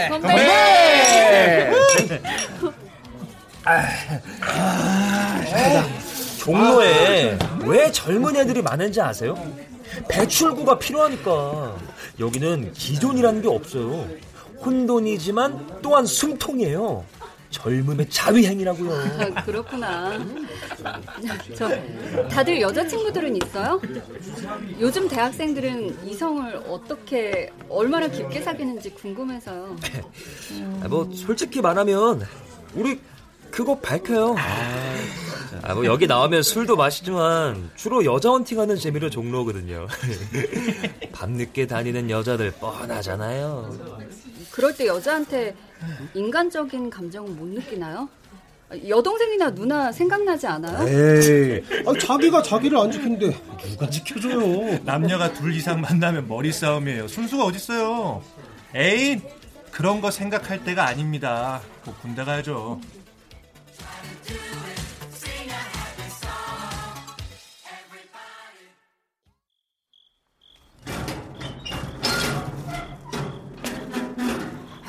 건배! 0.08 0.28
건배! 0.28 1.72
아, 3.64 3.82
아, 4.42 5.42
종로에 6.48 7.38
왜 7.66 7.92
젊은 7.92 8.34
애들이 8.34 8.62
많은지 8.62 9.00
아세요? 9.02 9.36
배출구가 10.08 10.78
필요하니까. 10.78 11.76
여기는 12.18 12.72
기존이라는 12.72 13.42
게 13.42 13.48
없어요. 13.48 14.08
혼돈이지만 14.64 15.80
또한 15.82 16.06
숨통이에요. 16.06 17.04
젊음의 17.50 18.08
자위행이라고요. 18.10 18.92
아, 18.92 19.40
그렇구나. 19.44 20.18
저 21.54 21.68
다들 22.28 22.61
여자친구들은 22.61 23.37
있어요? 23.37 23.80
요즘 24.80 25.06
대학생들은 25.08 26.06
이성을 26.08 26.56
어떻게 26.68 27.50
얼마나 27.68 28.08
깊게 28.08 28.40
사귀는지 28.42 28.90
궁금해서요. 28.90 29.76
아, 30.82 30.88
뭐 30.88 31.11
솔직히 31.14 31.61
말하면 31.61 32.26
우리 32.74 33.00
그거 33.50 33.78
밝혀요. 33.78 34.34
아, 34.38 34.96
뭐 35.74 35.84
여기 35.84 36.06
나오면 36.06 36.42
술도 36.42 36.76
마시지만 36.76 37.70
주로 37.76 38.04
여자 38.04 38.30
헌팅하는 38.30 38.76
재미로 38.76 39.11
종로거든요. 39.11 39.87
밤늦게 41.12 41.66
다니는 41.66 42.11
여자들 42.11 42.52
뻔하잖아요. 42.52 43.76
그럴 44.50 44.74
때 44.74 44.87
여자한테 44.87 45.54
인간적인 46.14 46.90
감정은 46.90 47.37
못 47.37 47.46
느끼나요? 47.46 48.08
여동생이나 48.87 49.50
누나 49.54 49.90
생각나지 49.90 50.46
않아요? 50.46 50.87
에이, 50.87 51.62
아니, 51.87 51.98
자기가 51.98 52.42
자기를 52.42 52.76
안 52.76 52.90
지키는데 52.90 53.34
누가 53.70 53.88
지켜줘요? 53.88 54.80
남녀가 54.84 55.32
둘 55.32 55.54
이상 55.54 55.80
만나면 55.80 56.28
머리 56.28 56.52
싸움이에요. 56.52 57.08
순수가 57.08 57.44
어딨어요? 57.44 58.22
에이, 58.74 59.20
그런 59.70 60.02
거 60.02 60.11
생각할 60.11 60.64
때가 60.64 60.87
아닙니다. 60.87 61.62
꼭 61.84 62.00
군대 62.02 62.24
가야죠. 62.24 62.78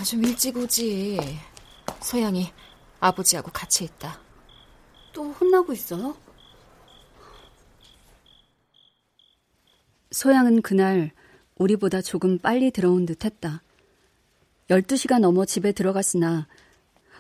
좀 0.10 0.26
일찍 0.26 0.58
오지. 0.58 1.20
서양이 2.02 2.52
아버지하고 3.00 3.52
같이 3.52 3.84
있다. 3.84 4.20
또 5.14 5.26
혼나고 5.26 5.72
있어요? 5.72 6.18
소양은 10.10 10.64
그날 10.64 11.12
우리보다 11.58 12.02
조금 12.02 12.40
빨리 12.40 12.72
들어온 12.72 13.06
듯 13.06 13.24
했다. 13.24 13.62
12시가 14.70 15.20
넘어 15.20 15.46
집에 15.46 15.74
들어갔으나 15.74 16.48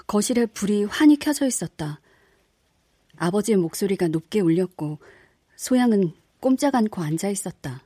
거실에 0.07 0.47
불이 0.47 0.85
환히 0.85 1.15
켜져 1.19 1.45
있었다. 1.45 2.01
아버지의 3.17 3.59
목소리가 3.59 4.07
높게 4.07 4.39
울렸고 4.39 4.97
소양은 5.57 6.13
꼼짝 6.39 6.73
않고 6.73 7.03
앉아 7.03 7.29
있었다. 7.29 7.83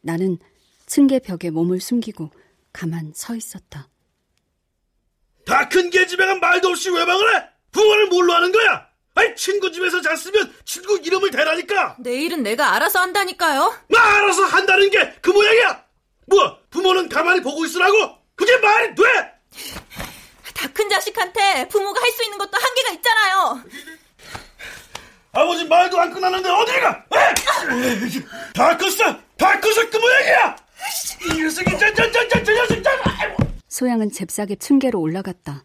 나는 0.00 0.38
층계 0.86 1.18
벽에 1.18 1.50
몸을 1.50 1.78
숨기고 1.78 2.30
가만 2.72 3.12
서 3.14 3.36
있었다. 3.36 3.90
다큰 5.46 5.90
개집애가 5.90 6.36
말도 6.36 6.68
없이 6.68 6.90
외박을 6.90 7.36
해? 7.36 7.44
부모를 7.72 8.06
뭘로 8.08 8.32
하는 8.34 8.52
거야? 8.52 8.86
아니 9.16 9.34
친구 9.36 9.70
집에서 9.70 10.00
잤으면 10.00 10.52
친구 10.64 10.98
이름을 10.98 11.30
대라니까. 11.30 11.96
내일은 12.00 12.42
내가 12.42 12.74
알아서 12.74 13.00
한다니까요. 13.00 13.74
뭐 13.88 14.00
알아서 14.00 14.42
한다는 14.44 14.90
게 14.90 15.14
그 15.20 15.30
모양이야. 15.30 15.84
뭐 16.26 16.58
부모는 16.70 17.08
가만히 17.08 17.40
보고 17.42 17.64
있으라고? 17.64 18.16
그게 18.34 18.56
말이 18.58 18.94
돼? 18.94 19.02
다 20.54 20.68
큰 20.72 20.88
자식한테 20.88 21.68
부모가 21.68 22.00
할 22.00 22.10
수 22.12 22.22
있는 22.24 22.38
것도 22.38 22.50
한계가 22.56 22.90
있잖아요. 22.92 23.62
아버지 25.32 25.64
말도 25.64 26.00
안 26.00 26.12
끝났는데 26.12 26.48
어디 26.48 26.72
가? 26.80 27.04
다 28.54 28.76
컸어. 28.76 29.16
다 29.36 29.60
컸어. 29.60 29.90
그 29.90 29.96
모양이야. 29.96 30.56
이 31.26 31.42
녀석이 31.42 31.70
저저저저 31.78 32.52
녀석. 32.52 32.82
저 32.82 32.90
소양은 33.74 34.12
잽싸게 34.12 34.54
층계로 34.54 35.00
올라갔다. 35.00 35.64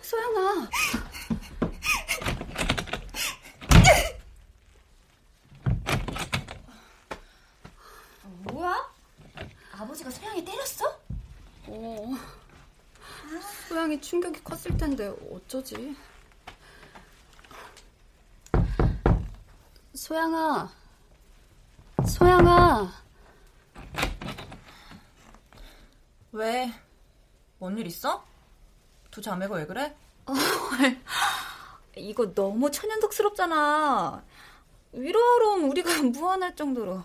소양아. 0.00 0.70
뭐야? 8.44 8.92
아버지가 9.72 10.10
소양이 10.10 10.44
때렸어? 10.44 10.96
어. 11.66 12.14
소양이 13.66 14.00
충격이 14.00 14.44
컸을 14.44 14.76
텐데 14.76 15.12
어쩌지? 15.32 15.96
소양아. 19.92 20.70
소양아. 22.06 23.04
왜? 26.34 26.72
뭔 27.58 27.78
일 27.78 27.86
있어? 27.86 28.24
두 29.12 29.22
자매가 29.22 29.54
왜 29.54 29.66
그래? 29.66 29.96
어, 30.26 30.32
이거 31.96 32.34
너무 32.34 32.70
천연덕스럽잖아. 32.72 34.22
위로하러 34.92 35.50
온 35.52 35.64
우리가 35.64 36.02
무한할 36.10 36.56
정도로. 36.56 37.02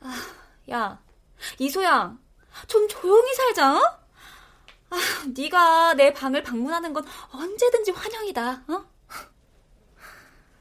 아, 0.00 0.14
야, 0.70 1.00
이소양, 1.58 2.18
좀 2.68 2.86
조용히 2.86 3.34
살자. 3.34 3.76
어? 3.76 3.98
아, 4.90 4.96
네가 5.36 5.94
내 5.94 6.12
방을 6.12 6.44
방문하는 6.44 6.92
건 6.92 7.04
언제든지 7.32 7.90
환영이다. 7.90 8.62
어? 8.68 8.84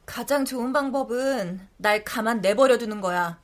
가장 0.07 0.45
좋은 0.45 0.73
방법은 0.73 1.67
날 1.77 2.03
가만 2.03 2.41
내버려 2.41 2.79
두는 2.79 3.01
거야. 3.01 3.39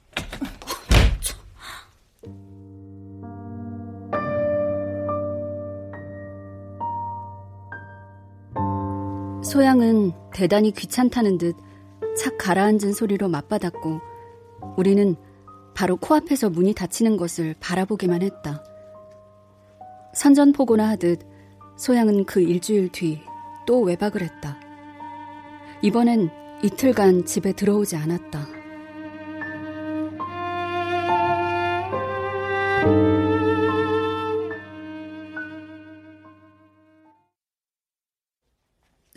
소양은 9.50 10.12
대단히 10.34 10.72
귀찮다는 10.72 11.38
듯 11.38 11.56
착 12.18 12.38
가라앉은 12.38 12.92
소리로 12.94 13.30
맞받았고 13.30 14.02
우리는 14.78 15.16
바로 15.74 15.96
코앞에서 15.96 16.50
문이 16.50 16.74
닫히는 16.74 17.16
것을 17.18 17.56
바라보기만 17.60 18.22
했다. 18.22 18.64
선전포고나 20.14 20.90
하듯 20.90 21.20
소양은 21.78 22.26
그 22.26 22.42
일주일 22.42 22.90
뒤 22.90 23.22
또 23.70 23.82
외박을 23.82 24.24
했다. 24.24 24.58
이번엔 25.84 26.32
이틀간 26.64 27.26
집에 27.26 27.54
들어오지 27.54 27.96
않았다. 27.98 28.59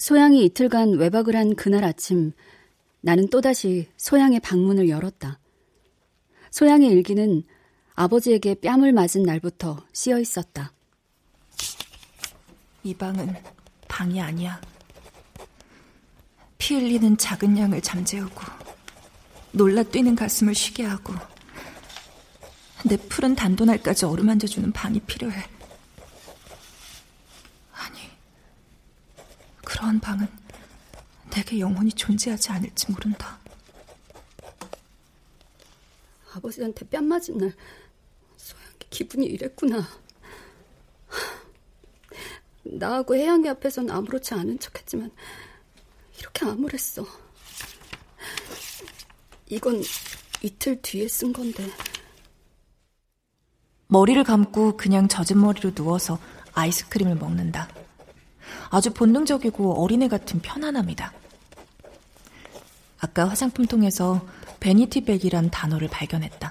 소양이 0.03 0.45
이틀간 0.47 0.95
외박을 0.95 1.37
한 1.37 1.55
그날 1.55 1.85
아침, 1.85 2.33
나는 3.03 3.29
또다시 3.29 3.89
소양의 3.97 4.41
방문을 4.41 4.89
열었다. 4.89 5.39
소양의 6.51 6.91
일기는 6.91 7.45
아버지에게 7.95 8.57
뺨을 8.57 8.93
맞은 8.93 9.23
날부터 9.23 9.87
쓰여 9.93 10.19
있었다. 10.19 10.73
이 12.83 12.93
방은 12.95 13.33
방이 13.87 14.21
아니야. 14.21 14.61
피 16.59 16.75
흘리는 16.75 17.17
작은 17.17 17.57
양을 17.57 17.81
잠재우고 17.81 18.43
놀라 19.53 19.85
뛰는 19.85 20.17
가슴을 20.17 20.53
쉬게 20.57 20.83
하고 20.83 21.15
내 22.85 22.97
푸른 22.97 23.37
단도날까지 23.37 24.07
어루만져주는 24.07 24.73
방이 24.73 24.99
필요해. 24.99 25.45
아니, 27.75 27.99
그러한 29.73 30.01
방은 30.01 30.29
내게 31.31 31.59
영원히 31.59 31.91
존재하지 31.91 32.53
않을지 32.53 32.93
모른다. 32.93 33.39
아버지한테 36.35 36.87
뺨 36.91 37.07
맞은 37.07 37.39
날 37.39 37.55
소양이 38.37 38.77
기분이 38.91 39.25
이랬구나. 39.27 39.89
나하고 42.65 43.17
혜영이 43.17 43.49
앞에선 43.49 43.91
아무렇지 43.91 44.35
않은 44.35 44.59
척했지만 44.59 45.11
이렇게 46.19 46.45
암울했어. 46.45 47.07
이건 49.49 49.83
이틀 50.43 50.83
뒤에 50.83 51.09
쓴 51.09 51.33
건데. 51.33 51.67
머리를 53.87 54.23
감고 54.23 54.77
그냥 54.77 55.09
젖은 55.09 55.41
머리로 55.41 55.75
누워서 55.75 56.19
아이스크림을 56.53 57.15
먹는다. 57.15 57.82
아주 58.73 58.91
본능적이고 58.95 59.85
어린애 59.85 60.09
같은 60.09 60.41
편안함이다. 60.41 61.13
아까 63.01 63.29
화장품통에서 63.29 64.27
베니티백이란 64.61 65.51
단어를 65.51 65.89
발견했다. 65.89 66.51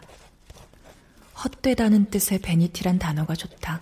헛되다는 1.43 2.11
뜻의 2.11 2.39
베니티란 2.41 2.99
단어가 2.99 3.33
좋다. 3.33 3.81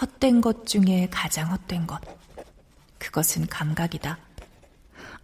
헛된 0.00 0.40
것 0.40 0.66
중에 0.66 1.06
가장 1.12 1.52
헛된 1.52 1.86
것. 1.86 2.00
그것은 2.98 3.46
감각이다. 3.46 4.18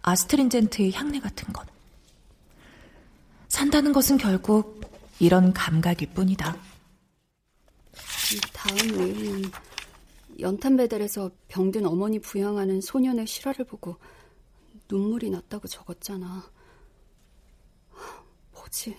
아스트린젠트의 0.01 0.93
향내 0.93 1.19
같은 1.19 1.51
것. 1.51 1.67
산다는 3.49 3.91
것은 3.91 4.17
결국 4.17 4.79
이런 5.19 5.51
감각일 5.51 6.13
뿐이다. 6.13 6.55
다음 8.53 8.97
메일은 8.97 9.51
연탄 10.39 10.75
배달에서 10.77 11.31
병든 11.47 11.85
어머니 11.85 12.19
부양하는 12.19 12.81
소년의 12.81 13.27
실화를 13.27 13.65
보고 13.65 13.97
눈물이 14.89 15.29
났다고 15.29 15.67
적었잖아. 15.67 16.51
뭐지? 18.51 18.95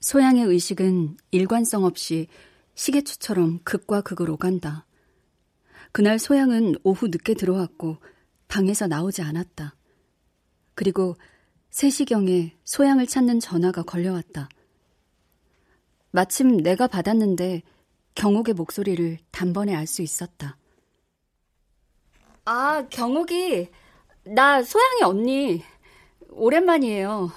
소양의 0.00 0.44
의식은 0.44 1.16
일관성 1.30 1.84
없이 1.84 2.28
시계추처럼 2.74 3.60
극과 3.64 4.02
극을 4.02 4.30
오간다. 4.30 4.86
그날 5.92 6.18
소양은 6.18 6.74
오후 6.82 7.06
늦게 7.08 7.34
들어왔고 7.34 7.98
방에서 8.48 8.86
나오지 8.86 9.22
않았다. 9.22 9.76
그리고 10.74 11.16
3시경에 11.70 12.52
소양을 12.64 13.06
찾는 13.06 13.40
전화가 13.40 13.82
걸려왔다. 13.82 14.48
마침 16.10 16.58
내가 16.58 16.86
받았는데 16.86 17.62
경옥의 18.14 18.54
목소리를 18.54 19.18
단번에 19.30 19.74
알 19.74 19.86
수 19.86 20.02
있었다. 20.02 20.56
아, 22.44 22.84
경옥이, 22.90 23.70
나 24.24 24.62
소양이 24.62 25.02
언니. 25.02 25.64
오랜만이에요. 26.30 27.30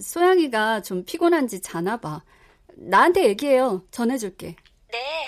소양이가 0.00 0.82
좀 0.82 1.04
피곤한지 1.04 1.60
자나 1.60 1.98
봐. 1.98 2.22
나한테 2.74 3.24
얘기해요. 3.26 3.84
전해줄게. 3.90 4.56
네. 4.90 5.26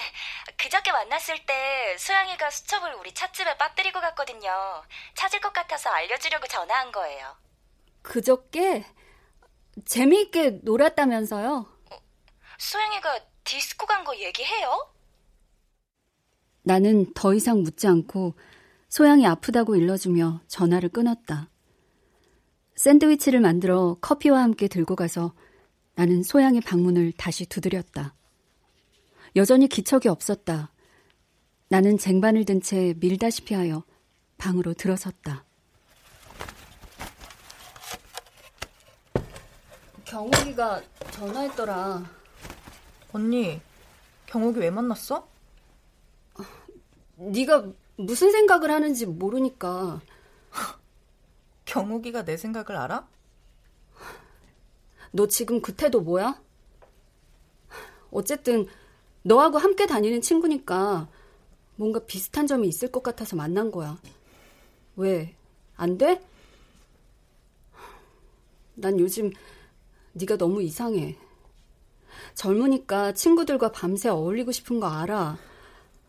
그저께 0.57 0.93
만났을 0.93 1.45
때 1.47 1.97
소양이가 1.99 2.51
수첩을 2.51 2.95
우리 2.95 3.13
찻집에 3.15 3.57
빠뜨리고 3.57 4.01
갔거든요. 4.01 4.51
찾을 5.15 5.41
것 5.41 5.53
같아서 5.53 5.91
알려주려고 5.91 6.47
전화한 6.47 6.93
거예요. 6.93 7.37
그저께? 8.03 8.85
재미있게 9.87 10.61
놀았다면서요? 10.63 11.67
소양이가 12.59 13.21
디스코 13.45 13.87
간 13.87 14.05
거 14.05 14.17
얘기해요? 14.17 14.89
나는 16.63 17.13
더 17.15 17.35
이상 17.35 17.63
묻지 17.63 17.87
않고 17.87 18.35
소양이 18.89 19.27
아프다고 19.27 19.77
일러주며 19.77 20.43
전화를 20.47 20.89
끊었다. 20.91 21.49
샌드위치를 22.77 23.41
만들어 23.41 23.97
커피와 24.01 24.43
함께 24.43 24.69
들고 24.69 24.97
가서 24.97 25.35
나는 25.95 26.23
소양의 26.23 26.61
방문을 26.63 27.13
다시 27.13 27.47
두드렸다. 27.47 28.15
여전히 29.37 29.69
기척이 29.69 30.09
없었다. 30.09 30.73
나는 31.69 31.99
쟁반을 31.99 32.45
든 32.45 32.61
채 32.61 32.95
밀다시피 32.99 33.55
하여 33.55 33.85
방으로 34.39 34.75
들어섰다. 34.75 35.45
경욱이가 40.05 40.83
전화했더라. 41.13 42.20
언니, 43.13 43.61
경욱이 44.27 44.61
왜 44.61 44.71
만났어? 44.71 45.29
네가 47.17 47.73
무슨 47.97 48.31
생각을 48.31 48.71
하는지 48.71 49.07
모르니까. 49.07 50.01
경욱이가 51.65 52.25
내 52.25 52.37
생각을 52.37 52.81
알아? 52.81 53.09
너 55.13 55.27
지금 55.27 55.61
그 55.61 55.75
태도 55.75 56.01
뭐야? 56.01 56.41
어쨌든 58.11 58.67
너하고 59.23 59.59
함께 59.59 59.87
다니는 59.87 60.21
친구니까 60.21 61.09
뭔가 61.77 62.01
비슷한 62.01 62.47
점이 62.47 62.69
있을 62.69 62.91
것 62.91 63.03
같아서 63.03 63.37
만난 63.37 63.71
거야. 63.71 64.01
왜? 64.97 65.35
안 65.77 65.99
돼? 65.99 66.21
난 68.75 68.99
요즘 68.99 69.31
네가 70.13 70.37
너무 70.37 70.63
이상해. 70.63 71.17
젊으니까 72.41 73.13
친구들과 73.13 73.71
밤새 73.71 74.09
어울리고 74.09 74.51
싶은 74.51 74.81
거 74.81 74.89
알아. 74.89 75.37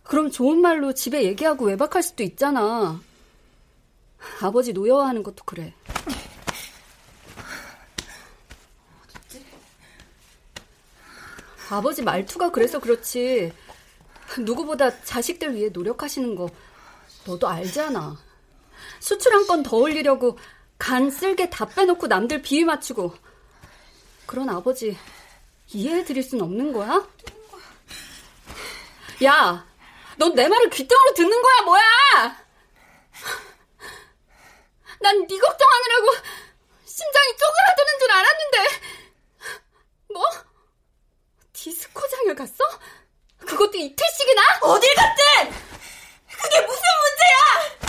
그럼 0.03 0.31
좋은 0.31 0.61
말로 0.61 0.93
집에 0.93 1.23
얘기하고 1.25 1.65
외박할 1.65 2.01
수도 2.01 2.23
있잖아. 2.23 3.01
아버지 4.41 4.71
노여워하는 4.71 5.23
것도 5.23 5.43
그래. 5.45 5.73
아버지 11.69 12.01
말투가 12.01 12.51
그래서 12.51 12.79
그렇지. 12.79 13.53
누구보다 14.39 15.03
자식들 15.03 15.55
위해 15.55 15.69
노력하시는 15.69 16.35
거 16.35 16.49
너도 17.25 17.47
알잖아. 17.47 18.17
수출 18.99 19.33
한 19.33 19.45
건 19.47 19.63
더 19.63 19.77
올리려고 19.77 20.37
간 20.77 21.11
쓸게 21.11 21.49
다 21.49 21.65
빼놓고 21.65 22.07
남들 22.07 22.41
비위 22.41 22.63
맞추고 22.63 23.13
그런 24.25 24.49
아버지 24.49 24.97
이해해 25.73 26.03
드릴 26.03 26.23
순 26.23 26.41
없는 26.41 26.73
거야? 26.73 27.07
야, 29.23 29.65
넌 30.17 30.33
내 30.35 30.47
말을 30.47 30.69
귀등으로 30.69 31.13
듣는 31.13 31.41
거야, 31.41 31.61
뭐야? 31.63 31.81
난 34.99 35.25
네 35.27 35.37
걱정하느라고 35.39 36.11
심장이 36.85 37.37
쪼그라드는 37.37 37.99
줄 37.99 38.11
알았는데. 38.11 38.57
뭐? 40.13 40.23
디스코장을 41.53 42.35
갔어? 42.35 42.53
그것도 43.39 43.77
이틀씩이나? 43.77 44.41
어딜 44.61 44.93
갔든! 44.95 45.23
그게 46.41 46.61
무슨 46.61 46.81
문제야! 47.03 47.81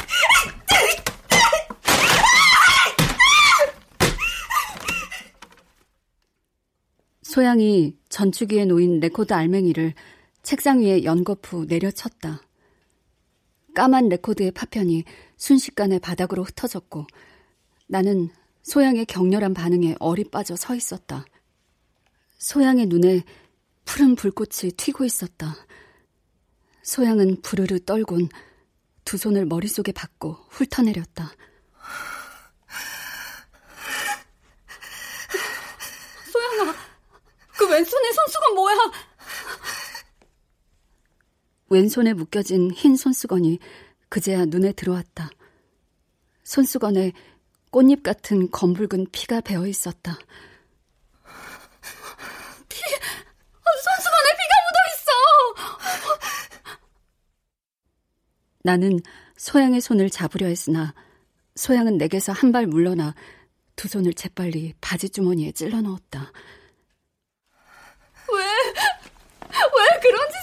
소양이 7.32 7.96
전축위에 8.10 8.66
놓인 8.66 9.00
레코드 9.00 9.32
알맹이를 9.32 9.94
책상 10.42 10.82
위에 10.82 11.04
연거푸 11.04 11.64
내려쳤다. 11.64 12.42
까만 13.74 14.10
레코드의 14.10 14.50
파편이 14.50 15.04
순식간에 15.38 15.98
바닥으로 15.98 16.42
흩어졌고 16.42 17.06
나는 17.86 18.28
소양의 18.64 19.06
격렬한 19.06 19.54
반응에 19.54 19.96
얼이 19.98 20.24
빠져 20.24 20.56
서 20.56 20.74
있었다. 20.74 21.24
소양의 22.36 22.84
눈에 22.88 23.22
푸른 23.86 24.14
불꽃이 24.14 24.72
튀고 24.76 25.06
있었다. 25.06 25.56
소양은 26.82 27.40
부르르 27.40 27.80
떨곤 27.80 28.28
두 29.06 29.16
손을 29.16 29.46
머릿속에 29.46 29.92
박고 29.92 30.36
훑어내렸다. 30.50 31.32
소양아, 36.30 36.74
그 37.61 37.61
왼손에 37.72 38.12
손수건 38.12 38.54
뭐야? 38.54 38.76
왼손에 41.70 42.12
묶여진 42.12 42.70
흰 42.72 42.96
손수건이 42.96 43.58
그제야 44.08 44.44
눈에 44.44 44.72
들어왔다. 44.72 45.30
손수건에 46.44 47.12
꽃잎 47.70 48.02
같은 48.02 48.50
검붉은 48.50 49.06
피가 49.10 49.40
배어 49.40 49.66
있었다. 49.66 50.18
피, 52.68 52.78
손수건에 53.84 54.28
피가 54.38 54.54
묻어 54.66 54.78
있어! 54.92 55.10
나는 58.64 59.00
소양의 59.38 59.80
손을 59.80 60.10
잡으려 60.10 60.46
했으나 60.46 60.94
소양은 61.56 61.96
내게서 61.96 62.32
한 62.32 62.52
발 62.52 62.66
물러나 62.66 63.14
두 63.76 63.88
손을 63.88 64.12
재빨리 64.12 64.74
바지 64.82 65.08
주머니에 65.08 65.52
찔러 65.52 65.80
넣었다. 65.80 66.30
왜, 68.34 68.44
왜 69.78 69.98
그런 70.00 70.28
짓 70.30 70.41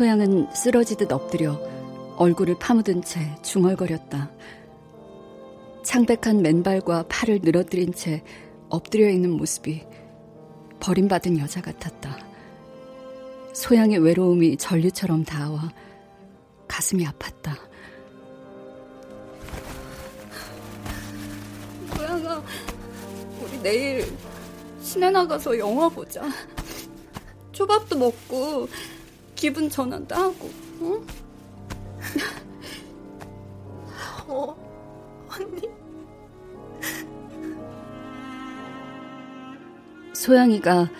소양은 0.00 0.54
쓰러지듯 0.54 1.12
엎드려 1.12 1.60
얼굴을 2.16 2.58
파묻은 2.58 3.02
채 3.02 3.20
중얼거렸다. 3.42 4.30
창백한 5.84 6.40
맨발과 6.40 7.04
팔을 7.06 7.40
늘어뜨린 7.42 7.92
채 7.92 8.24
엎드려 8.70 9.10
있는 9.10 9.32
모습이 9.32 9.84
버림받은 10.80 11.38
여자 11.38 11.60
같았다. 11.60 12.16
소양의 13.52 13.98
외로움이 13.98 14.56
전류처럼 14.56 15.24
닿아와 15.24 15.70
가슴이 16.66 17.04
아팠다. 17.04 17.58
소양아, 21.94 22.42
우리 23.42 23.62
내일 23.62 24.16
시내 24.80 25.10
나가서 25.10 25.58
영화 25.58 25.90
보자. 25.90 26.22
초밥도 27.52 27.98
먹고 27.98 28.66
기분 29.40 29.68
전환도 29.70 30.14
하고, 30.14 30.50
응? 30.82 31.06
어, 34.28 34.54
언니. 35.30 35.62
소양이가 40.12 40.90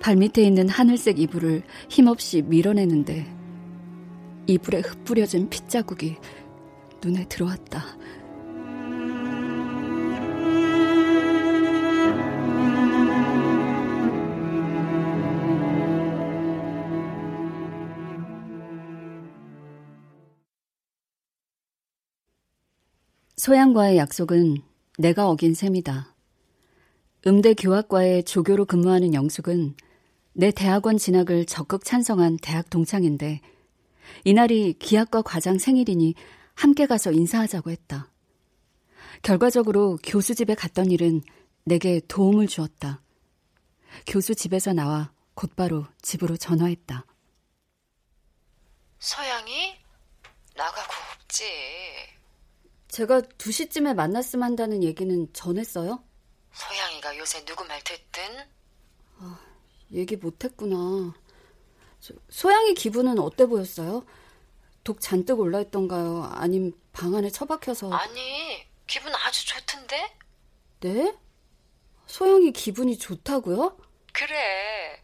발밑에 0.00 0.42
있는 0.42 0.70
하늘색 0.70 1.18
이불을 1.18 1.62
힘없이 1.90 2.40
밀어내는데 2.40 3.26
이불에 4.46 4.80
흩뿌려진 4.80 5.50
핏자국이 5.50 6.16
눈에 7.04 7.28
들어왔다. 7.28 7.84
소양과의 23.40 23.96
약속은 23.96 24.58
내가 24.98 25.30
어긴 25.30 25.54
셈이다. 25.54 26.14
음대 27.26 27.54
교학과의 27.54 28.24
조교로 28.24 28.66
근무하는 28.66 29.14
영숙은 29.14 29.76
내 30.34 30.50
대학원 30.50 30.98
진학을 30.98 31.46
적극 31.46 31.86
찬성한 31.86 32.36
대학 32.42 32.68
동창인데 32.68 33.40
이날이 34.24 34.74
기학과 34.74 35.22
과장 35.22 35.56
생일이니 35.56 36.16
함께 36.52 36.84
가서 36.84 37.12
인사하자고 37.12 37.70
했다. 37.70 38.10
결과적으로 39.22 39.98
교수 40.02 40.34
집에 40.34 40.54
갔던 40.54 40.90
일은 40.90 41.22
내게 41.64 42.02
도움을 42.08 42.46
주었다. 42.46 43.00
교수 44.06 44.34
집에서 44.34 44.74
나와 44.74 45.12
곧바로 45.32 45.86
집으로 46.02 46.36
전화했다. 46.36 47.06
서양이 48.98 49.76
나가고 50.54 50.92
없지. 51.22 52.19
제가 52.90 53.20
2시쯤에 53.20 53.94
만났으면 53.94 54.44
한다는 54.44 54.82
얘기는 54.82 55.32
전했어요? 55.32 56.02
소양이가 56.52 57.16
요새 57.18 57.44
누구 57.44 57.64
말 57.64 57.82
듣든? 57.84 58.22
아, 59.18 59.38
얘기 59.92 60.16
못했구나. 60.16 61.14
소양이 62.28 62.74
기분은 62.74 63.20
어때 63.20 63.46
보였어요? 63.46 64.04
독 64.82 65.00
잔뜩 65.00 65.38
올라있던가요? 65.38 66.30
아님 66.34 66.72
방 66.92 67.14
안에 67.14 67.30
처박혀서... 67.30 67.92
아니, 67.92 68.66
기분 68.88 69.14
아주 69.14 69.46
좋던데? 69.46 70.16
네? 70.80 71.16
소양이 72.06 72.50
기분이 72.50 72.98
좋다고요? 72.98 73.78
그래. 74.12 75.00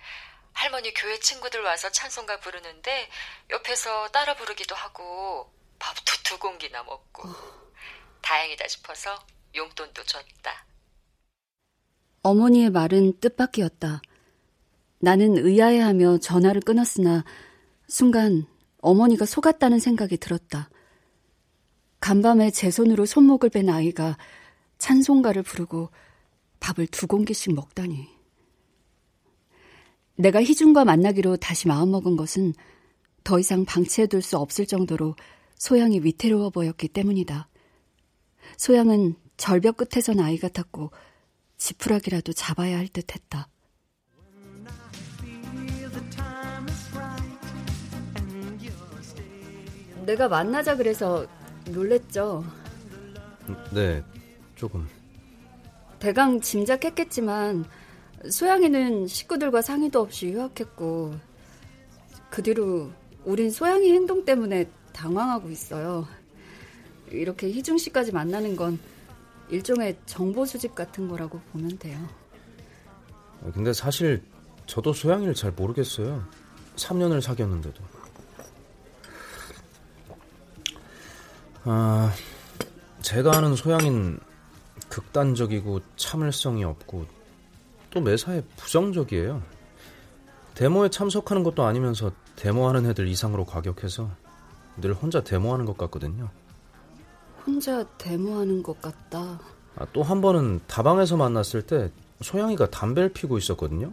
할머니 0.52 0.92
교회 0.92 1.20
친구들 1.20 1.62
와서 1.62 1.88
찬송가 1.92 2.40
부르는데 2.40 3.08
옆에서 3.50 4.08
따라 4.08 4.34
부르기도 4.34 4.74
하고 4.74 5.52
밥도 5.78 6.12
두 6.24 6.38
공기나 6.38 6.82
먹고 6.82 7.28
어... 7.28 7.65
다행이다 8.26 8.66
싶어서 8.66 9.10
용돈도 9.54 10.02
줬다. 10.02 10.66
어머니의 12.22 12.70
말은 12.70 13.20
뜻밖이었다. 13.20 14.02
나는 14.98 15.36
의아해하며 15.36 16.18
전화를 16.18 16.60
끊었으나 16.60 17.24
순간 17.86 18.46
어머니가 18.78 19.26
속았다는 19.26 19.78
생각이 19.78 20.16
들었다. 20.16 20.68
간밤에 22.00 22.50
제 22.50 22.72
손으로 22.72 23.06
손목을 23.06 23.50
뺀 23.50 23.68
아이가 23.68 24.18
찬송가를 24.78 25.44
부르고 25.44 25.90
밥을 26.58 26.88
두 26.88 27.06
공기씩 27.06 27.54
먹다니. 27.54 28.08
내가 30.16 30.42
희준과 30.42 30.84
만나기로 30.84 31.36
다시 31.36 31.68
마음먹은 31.68 32.16
것은 32.16 32.54
더 33.22 33.38
이상 33.38 33.64
방치해둘 33.64 34.20
수 34.22 34.36
없을 34.36 34.66
정도로 34.66 35.14
소양이 35.54 36.00
위태로워 36.00 36.50
보였기 36.50 36.88
때문이다. 36.88 37.48
소양은 38.56 39.16
절벽 39.36 39.76
끝에선 39.76 40.20
아이 40.20 40.38
같았고 40.38 40.90
지푸라기라도 41.58 42.32
잡아야 42.32 42.78
할 42.78 42.88
듯 42.88 43.14
했다. 43.14 43.48
내가 50.04 50.28
만나자 50.28 50.76
그래서 50.76 51.26
놀랬죠. 51.70 52.44
네, 53.72 54.02
조금. 54.54 54.86
대강 55.98 56.40
짐작했겠지만 56.40 57.64
소양이는 58.30 59.06
식구들과 59.08 59.62
상의도 59.62 60.00
없이 60.00 60.28
유학했고 60.28 61.14
그 62.30 62.42
뒤로 62.42 62.90
우린 63.24 63.50
소양이 63.50 63.92
행동 63.92 64.24
때문에 64.24 64.70
당황하고 64.92 65.50
있어요. 65.50 66.06
이렇게 67.10 67.50
희중 67.50 67.78
씨까지 67.78 68.12
만나는 68.12 68.56
건 68.56 68.78
일종의 69.48 69.96
정보 70.06 70.44
수집 70.44 70.74
같은 70.74 71.08
거라고 71.08 71.40
보면 71.52 71.78
돼요. 71.78 71.98
근데 73.54 73.72
사실 73.72 74.22
저도 74.66 74.92
소양이를 74.92 75.34
잘 75.34 75.52
모르겠어요. 75.52 76.26
3년을 76.76 77.20
사귀었는데도. 77.20 77.82
아, 81.64 82.12
제가 83.02 83.36
아는 83.36 83.54
소양인 83.56 84.18
극단적이고 84.88 85.80
참을성이 85.96 86.64
없고 86.64 87.06
또 87.90 88.00
매사에 88.00 88.42
부정적이에요. 88.56 89.42
데모에 90.54 90.88
참석하는 90.90 91.42
것도 91.42 91.64
아니면서 91.64 92.12
데모하는 92.36 92.86
애들 92.86 93.08
이상으로 93.08 93.44
과격해서 93.44 94.10
늘 94.80 94.94
혼자 94.94 95.22
데모하는 95.22 95.64
것 95.64 95.76
같거든요. 95.76 96.30
혼자 97.46 97.84
데모하는 97.98 98.62
것 98.62 98.80
같다. 98.80 99.38
아, 99.76 99.86
또 99.92 100.02
한 100.02 100.20
번은 100.20 100.60
다방에서 100.66 101.16
만났을 101.16 101.62
때 101.62 101.90
소양이가 102.22 102.70
담배를 102.70 103.10
피고 103.10 103.38
있었거든요. 103.38 103.92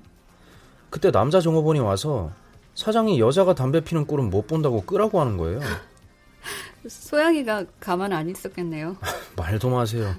그때 0.89 1.11
남자 1.11 1.39
종업원이 1.41 1.79
와서 1.79 2.31
사장이 2.75 3.19
여자가 3.19 3.53
담배 3.55 3.81
피는 3.81 4.05
꼴은 4.07 4.29
못 4.29 4.47
본다고 4.47 4.81
끄라고 4.83 5.19
하는 5.19 5.37
거예요. 5.37 5.59
소양이가 6.87 7.65
가만 7.79 8.13
안 8.13 8.29
있었겠네요. 8.29 8.97
말도 9.37 9.69
마세요. 9.69 10.13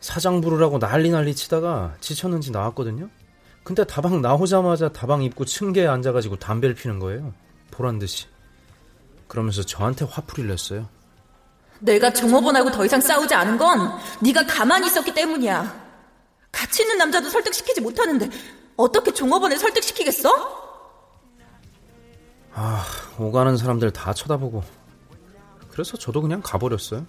사장 0.00 0.40
부르라고 0.40 0.78
난리 0.78 1.10
난리 1.10 1.34
치다가 1.34 1.94
지쳤는지 2.00 2.50
나왔거든요. 2.50 3.08
근데 3.62 3.84
다방 3.84 4.20
나오자마자 4.20 4.90
다방 4.90 5.22
입구 5.22 5.46
층계에 5.46 5.86
앉아가지고 5.86 6.36
담배를 6.36 6.74
피는 6.74 6.98
거예요. 6.98 7.32
보란 7.70 7.98
듯이. 7.98 8.26
그러면서 9.26 9.62
저한테 9.62 10.04
화풀이를 10.04 10.50
냈어요. 10.50 10.86
내가 11.80 12.12
종업원하고 12.12 12.70
더 12.70 12.84
이상 12.84 13.00
싸우지 13.00 13.34
않은 13.34 13.58
건 13.58 13.92
네가 14.20 14.46
가만히 14.46 14.86
있었기 14.86 15.14
때문이야. 15.14 15.84
같이 16.52 16.82
있는 16.82 16.98
남자도 16.98 17.28
설득시키지 17.28 17.80
못하는데 17.80 18.30
어떻게 18.76 19.12
종업원을 19.12 19.58
설득시키겠어? 19.58 20.64
아, 22.54 22.84
오가는 23.18 23.56
사람들 23.56 23.90
다 23.92 24.12
쳐다보고. 24.14 24.62
그래서 25.68 25.96
저도 25.96 26.22
그냥 26.22 26.40
가버렸어요. 26.42 27.04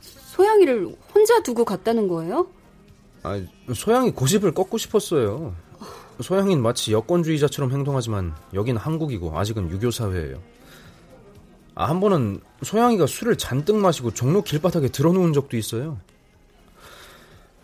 소양이를 0.00 0.96
혼자 1.14 1.40
두고 1.42 1.64
갔다는 1.64 2.08
거예요? 2.08 2.48
아, 3.22 3.40
소양이 3.74 4.10
고집을 4.10 4.52
꺾고 4.52 4.78
싶었어요. 4.78 5.54
소양이는 6.20 6.62
마치 6.62 6.92
여권주의자처럼 6.92 7.70
행동하지만 7.70 8.34
여긴 8.54 8.76
한국이고 8.76 9.38
아직은 9.38 9.70
유교 9.70 9.90
사회예요. 9.90 10.42
아, 11.74 11.88
한 11.88 12.00
번은 12.00 12.40
소양이가 12.62 13.06
술을 13.06 13.36
잔뜩 13.38 13.76
마시고 13.76 14.12
종로 14.12 14.42
길바닥에 14.42 14.88
들어놓은 14.88 15.32
적도 15.32 15.56
있어요. 15.56 15.98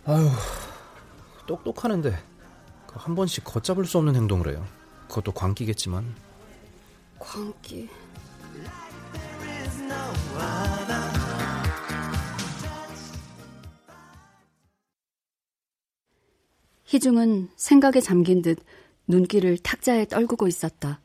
아유, 0.06 0.28
똑똑하는데 1.46 2.18
그한 2.86 3.14
번씩 3.14 3.44
걷잡을 3.44 3.84
수 3.84 3.98
없는 3.98 4.16
행동을 4.16 4.48
해요. 4.48 4.66
그것도 5.08 5.32
광기겠지만. 5.32 6.14
광기. 7.18 7.88
희중은 16.84 17.50
생각에 17.56 18.00
잠긴 18.00 18.40
듯 18.40 18.58
눈길을 19.06 19.58
탁자에 19.58 20.06
떨구고 20.06 20.48
있었다. 20.48 21.00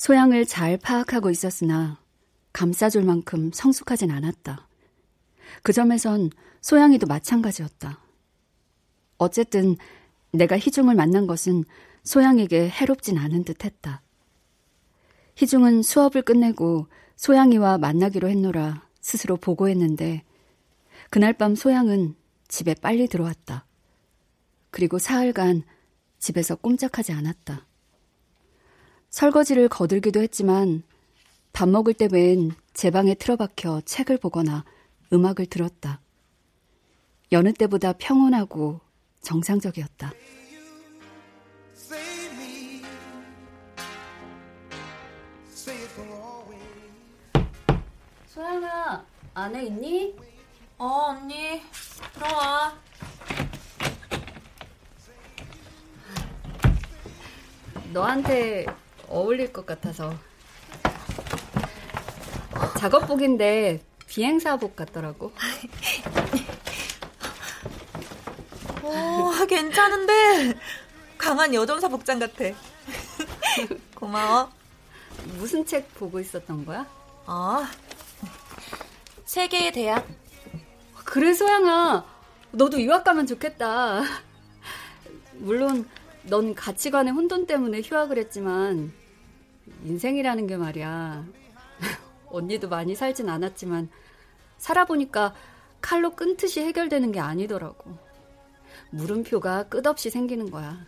소양을 0.00 0.46
잘 0.46 0.78
파악하고 0.78 1.28
있었으나 1.28 2.00
감싸줄 2.54 3.04
만큼 3.04 3.50
성숙하진 3.52 4.10
않았다. 4.10 4.66
그 5.62 5.74
점에선 5.74 6.30
소양이도 6.62 7.06
마찬가지였다. 7.06 8.00
어쨌든 9.18 9.76
내가 10.32 10.58
희중을 10.58 10.94
만난 10.94 11.26
것은 11.26 11.64
소양에게 12.02 12.70
해롭진 12.70 13.18
않은 13.18 13.44
듯 13.44 13.62
했다. 13.62 14.00
희중은 15.36 15.82
수업을 15.82 16.22
끝내고 16.22 16.86
소양이와 17.16 17.76
만나기로 17.76 18.30
했노라 18.30 18.88
스스로 19.02 19.36
보고했는데 19.36 20.24
그날 21.10 21.34
밤 21.34 21.54
소양은 21.54 22.14
집에 22.48 22.72
빨리 22.72 23.06
들어왔다. 23.06 23.66
그리고 24.70 24.98
사흘간 24.98 25.62
집에서 26.18 26.56
꼼짝하지 26.56 27.12
않았다. 27.12 27.66
설거지를 29.10 29.68
거들기도 29.68 30.20
했지만 30.22 30.82
밥 31.52 31.68
먹을 31.68 31.94
때웬 31.94 32.52
제 32.72 32.90
방에 32.90 33.14
틀어박혀 33.14 33.82
책을 33.84 34.18
보거나 34.18 34.64
음악을 35.12 35.46
들었다. 35.46 36.00
여느 37.32 37.52
때보다 37.52 37.92
평온하고 37.92 38.80
정상적이었다. 39.20 40.12
소양아, 48.26 49.04
안에 49.34 49.66
있니? 49.66 50.16
어, 50.78 50.86
언니. 50.86 51.60
들어와. 52.14 52.72
너한테 57.92 58.66
어울릴 59.10 59.52
것 59.52 59.66
같아서. 59.66 60.14
작업복인데 62.78 63.82
비행사복 64.06 64.76
같더라고. 64.76 65.32
오, 68.82 69.30
괜찮은데. 69.46 70.54
강한 71.18 71.52
여전사 71.52 71.88
복장 71.88 72.18
같아. 72.18 72.44
고마워. 73.94 74.50
무슨 75.36 75.66
책 75.66 75.92
보고 75.94 76.18
있었던 76.18 76.64
거야? 76.64 76.86
아, 77.26 77.70
세계의 79.26 79.72
대학. 79.72 80.06
그래, 81.04 81.34
소양아. 81.34 82.06
너도 82.52 82.80
유학 82.80 83.04
가면 83.04 83.26
좋겠다. 83.26 84.02
물론, 85.34 85.86
넌 86.22 86.54
가치관의 86.54 87.12
혼돈 87.12 87.46
때문에 87.46 87.82
휴학을 87.82 88.16
했지만, 88.18 88.92
인생이라는 89.84 90.46
게 90.46 90.56
말이야. 90.56 91.24
언니도 92.30 92.68
많이 92.68 92.94
살진 92.94 93.28
않았지만, 93.28 93.88
살아보니까 94.58 95.34
칼로 95.80 96.14
끊듯이 96.14 96.60
해결되는 96.60 97.12
게 97.12 97.20
아니더라고. 97.20 97.96
물음표가 98.90 99.64
끝없이 99.64 100.10
생기는 100.10 100.50
거야. 100.50 100.78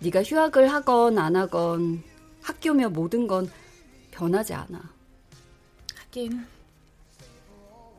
네가 0.00 0.22
휴학을 0.22 0.68
하건 0.72 1.18
안 1.18 1.36
하건 1.36 2.02
학교며 2.42 2.88
모든 2.90 3.26
건 3.26 3.50
변하지 4.10 4.54
않아. 4.54 4.82
하긴 5.96 6.44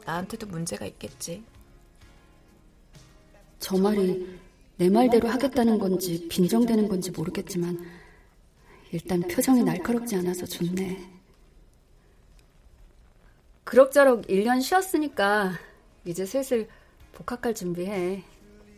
나한테도 0.06 0.48
문제가 0.48 0.86
있겠지. 0.86 1.44
저 3.60 3.78
말이 3.78 4.40
내 4.76 4.90
말대로 4.90 5.30
하겠다는 5.30 5.80
건지 5.80 6.28
빈정되는 6.28 6.90
건지 6.90 7.12
모르겠지만 7.12 7.80
일단 8.94 9.22
표정이 9.22 9.64
날카롭지 9.64 10.16
않아서 10.18 10.46
좋네. 10.46 11.10
그럭저럭 13.64 14.28
1년 14.28 14.62
쉬었으니까 14.62 15.54
이제 16.06 16.28
슬슬 16.28 16.70
복학할 17.14 17.56
준비해. 17.56 18.24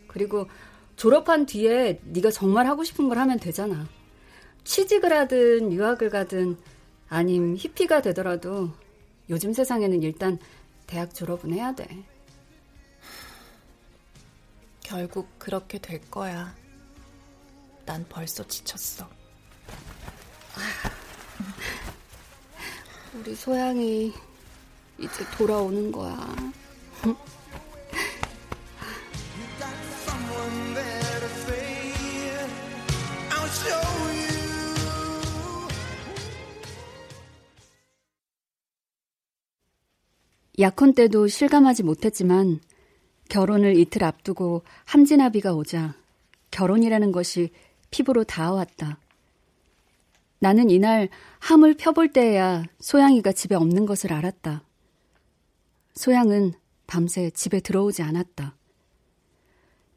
그리고 0.08 0.48
졸업한 0.96 1.44
뒤에 1.44 2.00
네가 2.02 2.30
정말 2.30 2.66
하고 2.66 2.82
싶은 2.82 3.10
걸 3.10 3.18
하면 3.18 3.38
되잖아. 3.38 3.86
취직을 4.64 5.12
하든 5.12 5.70
유학을 5.74 6.08
가든 6.08 6.56
아님 7.10 7.54
히피가 7.54 8.00
되더라도 8.00 8.70
요즘 9.28 9.52
세상에는 9.52 10.02
일단 10.02 10.38
대학 10.86 11.14
졸업은 11.14 11.52
해야 11.52 11.74
돼. 11.74 11.86
결국 14.80 15.28
그렇게 15.38 15.78
될 15.78 16.00
거야. 16.10 16.56
난 17.84 18.06
벌써 18.08 18.46
지쳤어. 18.46 19.15
우리 23.14 23.34
소양이 23.34 24.12
이제 24.98 25.24
돌아오는 25.36 25.92
거야. 25.92 26.16
약혼 40.58 40.94
때도 40.94 41.28
실감하지 41.28 41.82
못했지만 41.82 42.60
결혼을 43.28 43.76
이틀 43.76 44.04
앞두고 44.04 44.62
함진아비가 44.86 45.52
오자 45.52 45.94
결혼이라는 46.50 47.12
것이 47.12 47.50
피부로 47.90 48.24
닿아왔다. 48.24 48.98
나는 50.38 50.70
이날 50.70 51.08
함을 51.38 51.74
펴볼 51.74 52.12
때에야 52.12 52.64
소양이가 52.80 53.32
집에 53.32 53.54
없는 53.54 53.86
것을 53.86 54.12
알았다. 54.12 54.62
소양은 55.94 56.52
밤새 56.86 57.30
집에 57.30 57.60
들어오지 57.60 58.02
않았다. 58.02 58.56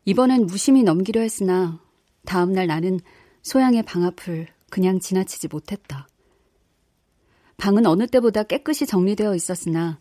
이번엔 0.05 0.45
무심히 0.45 0.83
넘기려 0.83 1.21
했으나 1.21 1.79
다음날 2.25 2.67
나는 2.67 2.99
소양의 3.41 3.83
방 3.83 4.03
앞을 4.03 4.47
그냥 4.69 4.99
지나치지 4.99 5.49
못했다. 5.49 6.07
방은 7.57 7.85
어느 7.85 8.07
때보다 8.07 8.43
깨끗이 8.43 8.85
정리되어 8.85 9.35
있었으나 9.35 9.99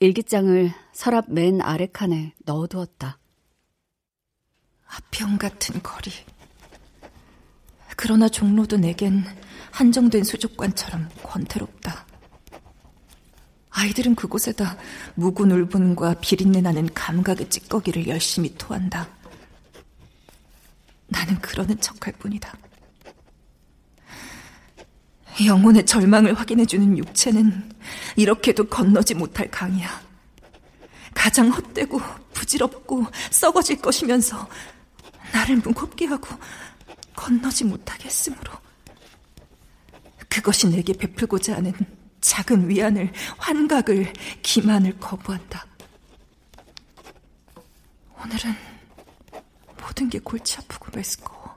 일기장을 0.00 0.72
서랍 0.92 1.26
맨 1.28 1.60
아래 1.60 1.86
칸에 1.86 2.34
넣어두었다. 2.44 3.18
아평 4.86 5.38
같은 5.38 5.82
거리. 5.82 6.10
그러나 7.96 8.28
종로도 8.28 8.78
내겐 8.78 9.24
한정된 9.70 10.24
수족관처럼 10.24 11.08
권태롭다. 11.22 12.06
아이들은 13.70 14.14
그곳에다 14.16 14.76
묵은 15.14 15.52
울분과 15.52 16.14
비린내 16.14 16.60
나는 16.60 16.88
감각의 16.94 17.48
찌꺼기를 17.48 18.08
열심히 18.08 18.54
토한다. 18.56 19.08
나는 21.06 21.38
그러는 21.40 21.80
척할 21.80 22.12
뿐이다. 22.18 22.56
영혼의 25.46 25.86
절망을 25.86 26.34
확인해주는 26.34 26.98
육체는 26.98 27.70
이렇게도 28.16 28.68
건너지 28.68 29.14
못할 29.14 29.48
강이야. 29.50 29.88
가장 31.14 31.48
헛되고 31.50 32.00
부질없고 32.32 33.06
썩어질 33.30 33.80
것이면서 33.80 34.48
나를 35.32 35.56
무겁게 35.56 36.06
하고 36.06 36.28
건너지 37.14 37.64
못하겠으므로 37.64 38.52
그것이 40.28 40.68
내게 40.68 40.92
베풀고자 40.92 41.56
하는 41.56 41.72
작은 42.20 42.68
위안을, 42.68 43.12
환각을, 43.38 44.12
기만을 44.42 44.98
거부한다. 44.98 45.66
오늘은 48.22 48.54
모든 49.80 50.08
게 50.08 50.18
골치 50.18 50.56
아프고 50.58 50.88
메스꺼워. 50.94 51.56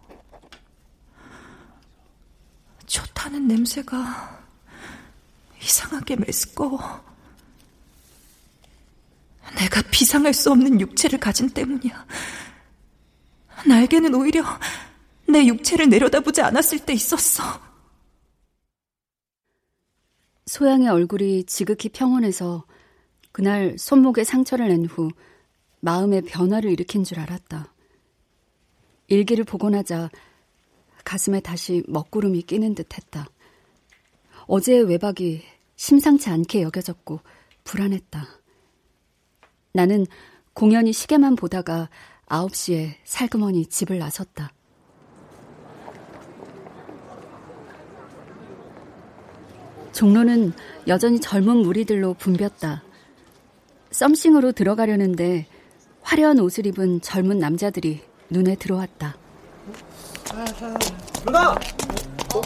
좋다는 2.86 3.48
냄새가 3.48 4.44
이상하게 5.62 6.18
메스꺼워. 6.18 7.12
내가 9.56 9.82
비상할 9.92 10.34
수 10.34 10.52
없는 10.52 10.80
육체를 10.80 11.20
가진 11.20 11.50
때문이야. 11.50 12.06
날개는 13.66 14.14
오히려 14.16 14.44
내 15.28 15.46
육체를 15.46 15.90
내려다보지 15.90 16.42
않았을 16.42 16.80
때 16.80 16.94
있었어. 16.94 17.71
소양의 20.52 20.90
얼굴이 20.90 21.46
지극히 21.46 21.88
평온해서 21.88 22.66
그날 23.32 23.78
손목에 23.78 24.26
상처를 24.26 24.68
낸 24.68 24.84
후 24.86 25.10
마음의 25.80 26.24
변화를 26.24 26.70
일으킨 26.72 27.06
줄 27.06 27.22
알았다. 27.22 27.74
일기를 29.08 29.46
보고 29.46 29.70
나자 29.70 30.10
가슴에 31.06 31.40
다시 31.40 31.84
먹구름이 31.88 32.42
끼는 32.42 32.76
듯 32.76 32.98
했다. 32.98 33.30
어제의 34.48 34.90
외박이 34.90 35.42
심상치 35.78 36.30
않게 36.30 36.64
여겨졌고 36.64 37.22
불안했다. 37.64 38.28
나는 39.72 40.06
공연히 40.54 40.92
시계만 40.92 41.38
보다가 41.38 41.90
9시에 42.26 42.96
살그머니 43.06 43.68
집을 43.68 44.00
나섰다. 44.00 44.52
종로는 49.94 50.54
여전히 50.88 51.20
젊은 51.20 51.58
무리들로 51.58 52.14
붐볐다. 52.16 52.84
썸씽으로 53.92 54.54
들어가려는데 54.54 55.48
화려한 56.02 56.40
옷을 56.40 56.66
입은 56.66 57.02
젊은 57.02 57.40
남자들이 57.40 58.02
눈에 58.30 58.56
들어왔다. 58.56 59.16
누나! 61.26 61.52
어, 61.52 62.42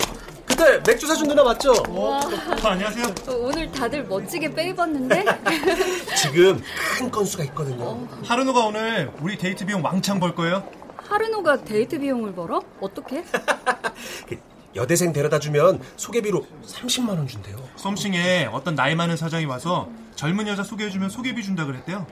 그때 0.46 0.82
맥주 0.88 1.06
사준 1.06 1.28
누나 1.28 1.44
맞죠? 1.44 1.72
어, 1.90 2.20
안녕하세요. 2.64 3.06
어, 3.28 3.32
오늘 3.38 3.72
다들 3.72 4.04
멋지게 4.06 4.54
빼입었는데? 4.54 5.24
지금 6.18 6.60
큰 6.98 7.12
건수가 7.12 7.44
있거든요. 7.46 8.08
하루노가 8.24 8.66
오늘 8.66 9.12
우리 9.22 9.38
데이트 9.38 9.66
비용 9.66 9.84
왕창 9.86 10.20
벌 10.20 10.34
거예요. 10.34 10.68
하루노가 10.98 11.64
데이트 11.64 12.00
비용을 12.00 12.34
벌어? 12.34 12.62
어떻게? 12.82 13.24
그 14.76 14.80
여대생 14.82 15.14
데려다 15.14 15.40
주면 15.40 15.82
소개비로 15.96 16.46
30만 16.66 17.10
원 17.10 17.28
준대요. 17.28 17.58
썸씽에 17.78 18.50
어떤 18.52 18.76
나이 18.76 18.94
많은 18.96 19.16
사장이 19.18 19.46
와서 19.46 19.90
젊은 20.16 20.48
여자 20.48 20.64
소개해 20.64 20.90
주면 20.90 21.10
소개비 21.10 21.44
준다 21.44 21.66
그랬대요. 21.66 22.06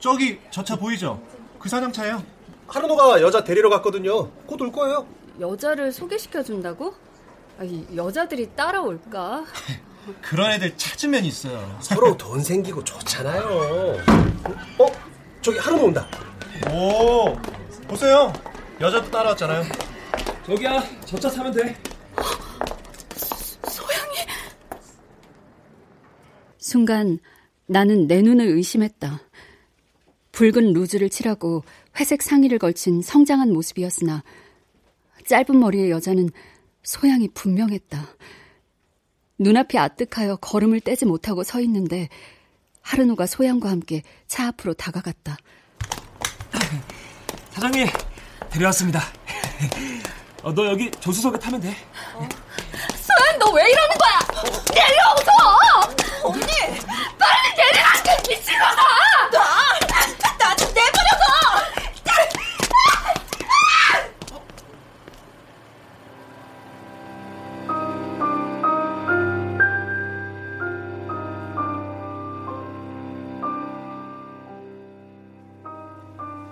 저기 0.00 0.40
저 0.50 0.64
차 0.64 0.76
보이죠? 0.76 1.20
그 1.58 1.68
사장 1.68 1.92
차예요. 1.92 2.22
하루노가 2.66 3.20
여자 3.20 3.44
데리러 3.44 3.68
갔거든요. 3.68 4.30
곧 4.46 4.60
올 4.62 4.72
거예요. 4.72 5.06
여자를 5.40 5.92
소개시켜 5.92 6.42
준다고? 6.42 6.94
아니, 7.58 7.86
여자들이 7.94 8.50
따라올까? 8.56 9.44
그런 10.20 10.50
애들 10.52 10.76
찾으면 10.76 11.24
있어요. 11.24 11.76
서로 11.80 12.16
돈 12.16 12.42
생기고 12.42 12.82
좋잖아요. 12.82 13.42
어? 14.78 14.86
저기 15.42 15.58
하루노 15.58 15.84
온다. 15.84 16.06
오, 16.70 17.36
보세요. 17.86 18.32
여자도 18.80 19.10
따라왔잖아요. 19.10 19.64
저기야, 20.52 20.82
저 21.06 21.18
차 21.18 21.30
타면 21.30 21.52
돼. 21.52 21.74
소영이. 23.70 24.16
순간 26.58 27.18
나는 27.66 28.06
내 28.06 28.20
눈을 28.20 28.48
의심했다. 28.48 29.22
붉은 30.32 30.74
루즈를 30.74 31.08
칠하고 31.08 31.64
회색 31.98 32.20
상의를 32.22 32.58
걸친 32.58 33.00
성장한 33.00 33.50
모습이었으나 33.50 34.22
짧은 35.26 35.58
머리의 35.58 35.90
여자는 35.90 36.28
소양이 36.82 37.28
분명했다. 37.28 38.06
눈앞이 39.38 39.78
아뜩하여 39.78 40.36
걸음을 40.36 40.80
떼지 40.80 41.06
못하고 41.06 41.44
서 41.44 41.60
있는데 41.62 42.10
하르노가 42.82 43.24
소양과 43.24 43.70
함께 43.70 44.02
차 44.26 44.48
앞으로 44.48 44.74
다가갔다. 44.74 45.38
사장님, 47.52 47.86
데려왔습니다. 48.50 49.00
어, 50.42 50.52
너 50.52 50.66
여기 50.66 50.90
조수석에 50.90 51.38
타면 51.38 51.60
돼. 51.60 51.76
어. 52.14 52.28
소양, 52.96 53.38
너왜 53.38 53.62
이러는 53.70 53.96
거야? 53.98 54.18
내려오서! 54.74 55.30
언니! 56.24 56.46
빨리 57.18 57.54
내려가! 57.56 58.02
미친놈아! 58.28 58.74
나! 59.30 59.78
나 60.38 60.56
좀 60.56 60.68
내버려둬! 60.74 62.32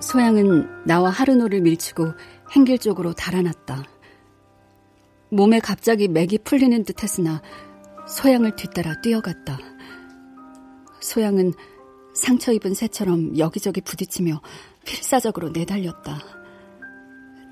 소양은 0.01 0.84
나와 0.86 1.11
하루노를 1.11 1.61
밀치고 1.61 2.14
행길 2.51 2.78
쪽으로 2.78 3.12
달아났다. 3.12 3.84
몸에 5.30 5.61
갑자기 5.61 6.09
맥이 6.09 6.38
풀리는 6.38 6.84
듯 6.84 7.03
했으나 7.03 7.40
소양을 8.09 8.57
뒤따라 8.57 9.01
뛰어갔다. 9.01 9.59
소양은 11.01 11.53
상처 12.14 12.53
입은 12.53 12.74
새처럼 12.74 13.38
여기저기 13.38 13.80
부딪히며 13.80 14.40
필사적으로 14.84 15.51
내달렸다. 15.51 16.18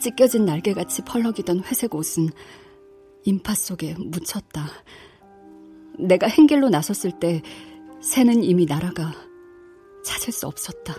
찢겨진 0.00 0.44
날개같이 0.44 1.02
펄럭이던 1.02 1.64
회색 1.64 1.94
옷은 1.94 2.30
인파 3.24 3.54
속에 3.54 3.94
묻혔다. 3.98 4.68
내가 5.98 6.26
행길로 6.26 6.70
나섰을 6.70 7.18
때 7.18 7.42
새는 8.00 8.42
이미 8.42 8.64
날아가 8.66 9.12
찾을 10.04 10.32
수 10.32 10.46
없었다. 10.46 10.94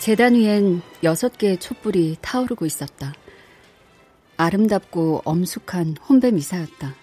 재단 0.00 0.34
위엔 0.34 0.80
여섯 1.02 1.36
개의 1.36 1.58
촛불이 1.58 2.16
타오르고 2.22 2.64
있었다. 2.64 3.12
아름답고 4.38 5.20
엄숙한 5.26 5.98
혼배 6.08 6.30
미사였다. 6.30 6.94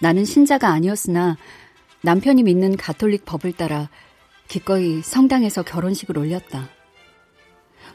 나는 0.00 0.24
신자가 0.24 0.70
아니었으나 0.70 1.36
남편이 2.02 2.42
믿는 2.42 2.76
가톨릭 2.76 3.24
법을 3.24 3.52
따라 3.52 3.88
기꺼이 4.48 5.02
성당에서 5.02 5.62
결혼식을 5.62 6.18
올렸다. 6.18 6.68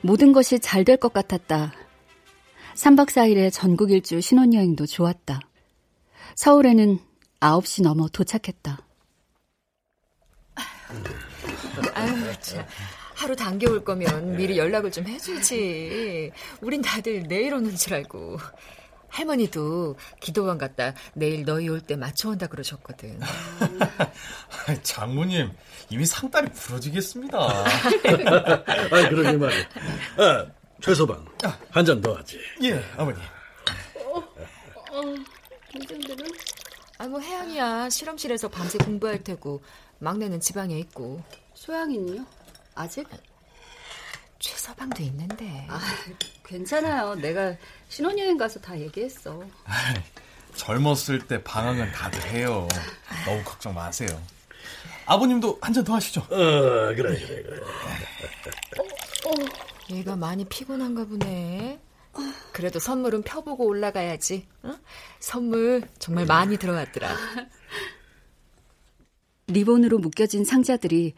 모든 0.01 0.31
것이 0.31 0.59
잘 0.59 0.85
될 0.85 0.95
것 0.97 1.11
같았다. 1.11 1.73
3박 2.75 3.07
4일의 3.09 3.51
전국 3.51 3.91
일주 3.91 4.21
신혼여행도 4.21 4.85
좋았다. 4.85 5.41
서울에는 6.35 6.99
9시 7.41 7.83
넘어 7.83 8.07
도착했다. 8.07 8.79
아유, 11.95 12.33
참. 12.39 12.65
하루 13.23 13.37
당겨 13.37 13.71
올 13.71 13.85
거면 13.85 14.35
미리 14.35 14.57
연락을 14.57 14.91
좀 14.91 15.07
해주지. 15.07 16.29
우린 16.59 16.81
다들 16.81 17.23
내일 17.23 17.53
오는 17.53 17.73
줄 17.73 17.93
알고. 17.93 18.37
할머니도 19.07 19.95
기도원 20.19 20.57
갔다 20.57 20.93
내일 21.13 21.45
너희 21.45 21.69
올 21.69 21.79
때 21.79 21.95
맞춰 21.95 22.29
온다 22.29 22.47
그러셨거든. 22.47 23.17
장모님 24.83 25.51
이미 25.89 26.05
상다리 26.05 26.49
부러지겠습니다. 26.51 27.37
아, 27.47 29.09
그러게 29.09 29.37
말이야. 29.37 29.63
아, 30.17 30.45
최소방 30.81 31.25
한 31.71 31.85
잔 31.85 32.01
더 32.01 32.15
하지. 32.15 32.37
예, 32.63 32.83
아버님. 32.97 33.21
어, 34.03 34.17
어, 34.17 35.01
김정들은? 35.71 36.29
아, 36.97 37.07
뭐 37.07 37.21
혜영이야 37.21 37.89
실험실에서 37.89 38.49
밤새 38.49 38.77
공부할 38.79 39.23
테고 39.23 39.63
막내는 39.99 40.41
지방에 40.41 40.77
있고. 40.79 41.23
소양이는요? 41.53 42.25
아직? 42.75 43.07
최서방도 44.39 45.01
있는데. 45.03 45.65
아, 45.69 45.79
괜찮아요. 46.45 47.15
내가 47.15 47.55
신혼여행 47.89 48.37
가서 48.37 48.59
다 48.59 48.77
얘기했어. 48.79 49.43
젊었을 50.55 51.27
때 51.27 51.41
방황은 51.43 51.91
다들 51.93 52.21
해요. 52.29 52.67
너무 53.25 53.43
걱정 53.43 53.73
마세요. 53.73 54.21
아버님도 55.05 55.59
한 55.61 55.73
잔 55.73 55.83
더 55.83 55.95
하시죠. 55.95 56.21
어, 56.21 56.27
그래, 56.29 56.95
그래, 56.95 57.43
그래. 57.43 57.59
어, 58.79 59.29
어. 59.29 59.33
얘가 59.91 60.15
많이 60.15 60.45
피곤한가 60.45 61.05
보네. 61.05 61.79
그래도 62.51 62.79
선물은 62.79 63.23
펴보고 63.23 63.65
올라가야지. 63.65 64.47
어? 64.61 64.75
선물 65.19 65.81
정말 65.99 66.25
많이 66.25 66.57
들어갔더라. 66.57 67.15
리본으로 69.47 69.97
묶여진 69.99 70.45
상자들이 70.45 71.15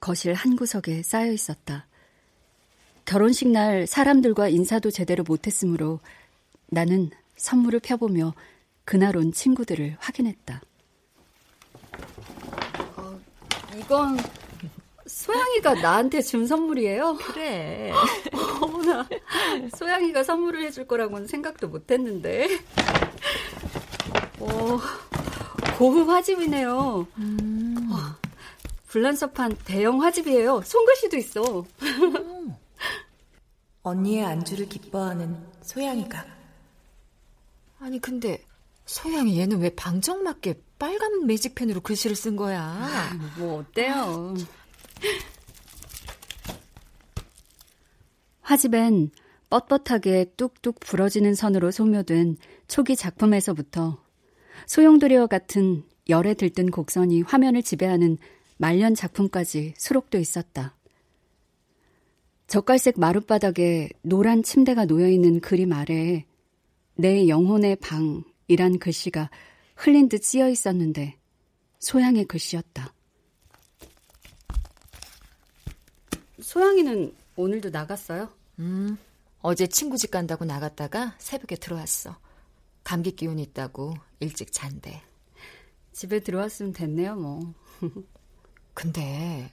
거실 0.00 0.34
한 0.34 0.56
구석에 0.56 1.02
쌓여 1.02 1.32
있었다. 1.32 1.86
결혼식 3.04 3.48
날 3.48 3.86
사람들과 3.86 4.48
인사도 4.48 4.90
제대로 4.90 5.24
못했으므로 5.24 5.98
나는 6.66 7.10
선물을 7.36 7.80
펴보며 7.80 8.34
그날 8.84 9.16
온 9.16 9.32
친구들을 9.32 9.96
확인했다. 9.98 10.60
어, 12.96 13.20
이건 13.78 14.18
소양이가 15.06 15.74
나한테 15.74 16.20
준 16.20 16.46
선물이에요? 16.46 17.16
그래. 17.16 17.92
어머나, 18.60 19.08
소양이가 19.74 20.22
선물을 20.22 20.62
해줄 20.62 20.86
거라고는 20.86 21.26
생각도 21.26 21.68
못했는데. 21.68 22.58
어, 24.38 24.78
고급 25.78 26.08
화집이네요. 26.08 27.06
음. 27.16 27.88
어, 27.90 28.27
불란서판 28.88 29.56
대형 29.64 30.02
화집이에요. 30.02 30.62
손글씨도 30.62 31.16
있어. 31.18 31.64
언니의 33.82 34.24
안주를 34.24 34.68
기뻐하는 34.68 35.36
소양이가. 35.62 36.24
아니 37.80 38.00
근데 38.00 38.42
소양이 38.86 39.38
얘는 39.38 39.60
왜 39.60 39.70
방정맞게 39.70 40.62
빨간 40.78 41.26
매직펜으로 41.26 41.80
글씨를 41.80 42.16
쓴 42.16 42.36
거야? 42.36 42.62
아, 42.62 43.10
뭐 43.38 43.60
어때요? 43.60 44.34
화집엔 48.40 49.10
뻣뻣하게 49.50 50.36
뚝뚝 50.36 50.80
부러지는 50.80 51.34
선으로 51.34 51.70
소묘된 51.70 52.36
초기 52.68 52.96
작품에서부터 52.96 54.02
소용돌이와 54.66 55.26
같은 55.26 55.84
열에 56.08 56.34
들뜬 56.34 56.70
곡선이 56.70 57.22
화면을 57.22 57.62
지배하는 57.62 58.18
말년 58.58 58.94
작품까지 58.94 59.74
수록돼 59.78 60.20
있었다. 60.20 60.74
젓갈색 62.48 62.98
마룻바닥에 62.98 63.90
노란 64.02 64.42
침대가 64.42 64.84
놓여있는 64.84 65.40
그림 65.40 65.72
아래에 65.72 66.24
내 66.94 67.28
영혼의 67.28 67.76
방이란 67.76 68.78
글씨가 68.80 69.30
흘린 69.76 70.08
듯 70.08 70.24
쓰여 70.24 70.48
있었는데 70.48 71.16
소양의 71.78 72.24
글씨였다. 72.24 72.92
소양이는 76.40 77.14
오늘도 77.36 77.70
나갔어요? 77.70 78.30
음, 78.58 78.98
어제 79.40 79.66
친구 79.68 79.96
집 79.96 80.10
간다고 80.10 80.44
나갔다가 80.44 81.14
새벽에 81.18 81.56
들어왔어. 81.56 82.18
감기 82.82 83.14
기운이 83.14 83.42
있다고 83.42 83.94
일찍 84.18 84.52
잔대. 84.52 85.02
집에 85.92 86.20
들어왔으면 86.20 86.72
됐네요, 86.72 87.14
뭐. 87.16 87.54
근데 88.78 89.50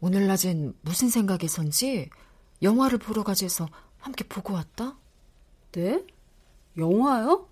오늘 0.00 0.26
낮엔 0.26 0.74
무슨 0.80 1.10
생각에선지 1.10 2.08
영화를 2.62 2.96
보러 2.96 3.24
가재서 3.24 3.68
함께 3.98 4.24
보고 4.26 4.54
왔다? 4.54 4.96
네? 5.72 6.06
영화요? 6.78 7.46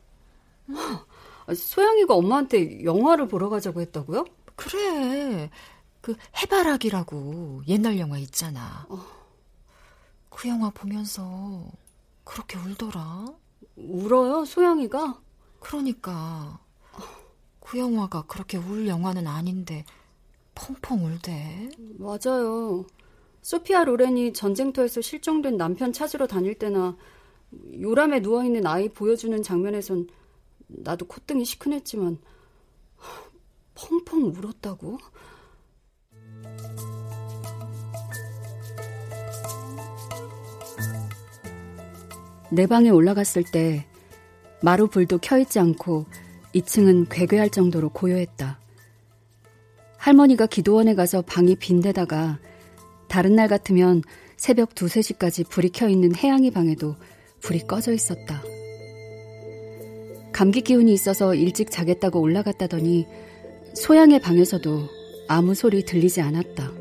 소양이가 1.55 2.15
엄마한테 2.15 2.83
영화를 2.83 3.29
보러 3.29 3.51
가자고 3.51 3.83
했다고요? 3.83 4.25
그래. 4.57 5.51
그 6.01 6.17
해바라기라고 6.41 7.65
옛날 7.69 7.99
영화 7.99 8.17
있잖아. 8.17 8.87
어. 8.89 9.05
그 10.31 10.49
영화 10.49 10.71
보면서 10.71 11.67
그렇게 12.25 12.57
울더라. 12.57 13.27
울어요, 13.77 14.47
소양이가? 14.47 15.21
그러니까 15.61 16.59
그 17.61 17.79
영화가 17.79 18.23
그렇게 18.23 18.57
울 18.57 18.89
영화는 18.89 19.27
아닌데 19.27 19.85
펑펑 20.61 21.05
울대. 21.05 21.71
맞아요. 21.99 22.85
소피아 23.41 23.85
로렌이 23.85 24.35
전쟁터에서 24.35 25.01
실종된 25.01 25.57
남편 25.57 25.93
찾으러 25.93 26.27
다닐 26.27 26.55
때나 26.55 26.97
요람에 27.81 28.21
누워있는 28.21 28.67
아이 28.67 28.91
보여주는 28.91 29.43
장면에선 29.43 30.09
나도 30.67 31.07
콧등이 31.07 31.45
시큰했지만 31.47 32.19
펑펑 33.75 34.35
울었다고? 34.37 34.99
내 42.53 42.67
방에 42.67 42.91
올라갔을 42.91 43.45
때 43.51 43.87
마루 44.63 44.89
불도 44.89 45.19
켜있지 45.19 45.59
않고 45.59 46.05
2층은 46.55 47.07
괴괴할 47.09 47.49
정도로 47.49 47.91
고요했다. 47.91 48.60
할머니가 50.01 50.47
기도원에 50.47 50.95
가서 50.95 51.21
방이 51.21 51.57
빈데다가 51.57 52.39
다른 53.07 53.35
날 53.35 53.49
같으면 53.49 54.03
새벽 54.39 54.71
2, 54.71 54.87
3시까지 54.87 55.47
불이 55.47 55.69
켜 55.71 55.91
있는 55.91 56.17
해양이 56.17 56.51
방에도 56.51 56.97
불이 57.43 57.67
꺼져 57.67 57.93
있었다. 57.93 58.43
감기 60.33 60.63
기운이 60.63 60.91
있어서 60.95 61.35
일찍 61.35 61.71
자겠다고 61.71 62.19
올라갔다더니 62.19 63.07
소양의 63.75 64.21
방에서도 64.21 64.89
아무 65.29 65.55
소리 65.55 65.85
들리지 65.85 66.23
않았다. 66.23 66.80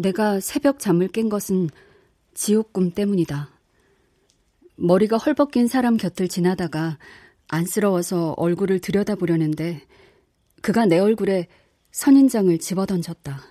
내가 0.00 0.40
새벽 0.40 0.78
잠을 0.78 1.08
깬 1.08 1.28
것은 1.28 1.68
지옥 2.32 2.72
꿈 2.72 2.90
때문이다. 2.90 3.50
머리가 4.76 5.18
헐벗긴 5.18 5.66
사람 5.66 5.98
곁을 5.98 6.26
지나다가 6.26 6.98
안쓰러워서 7.48 8.32
얼굴을 8.38 8.78
들여다보려는데 8.78 9.82
그가 10.62 10.86
내 10.86 10.98
얼굴에 10.98 11.48
선인장을 11.90 12.56
집어던졌다. 12.58 13.42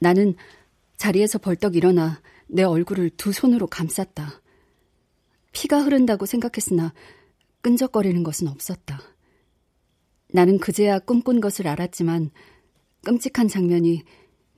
나는 0.00 0.34
자리에서 0.98 1.38
벌떡 1.38 1.74
일어나 1.76 2.20
내 2.46 2.62
얼굴을 2.62 3.08
두 3.10 3.32
손으로 3.32 3.66
감쌌다. 3.66 4.42
피가 5.52 5.80
흐른다고 5.80 6.26
생각했으나 6.26 6.92
끈적거리는 7.62 8.22
것은 8.24 8.46
없었다. 8.48 9.00
나는 10.32 10.58
그제야 10.58 10.98
꿈꾼 10.98 11.40
것을 11.40 11.66
알았지만 11.66 12.30
끔찍한 13.04 13.48
장면이 13.48 14.04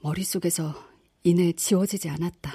머릿속에서 0.03 0.74
이내 1.22 1.53
지워지지 1.53 2.09
않았다. 2.11 2.53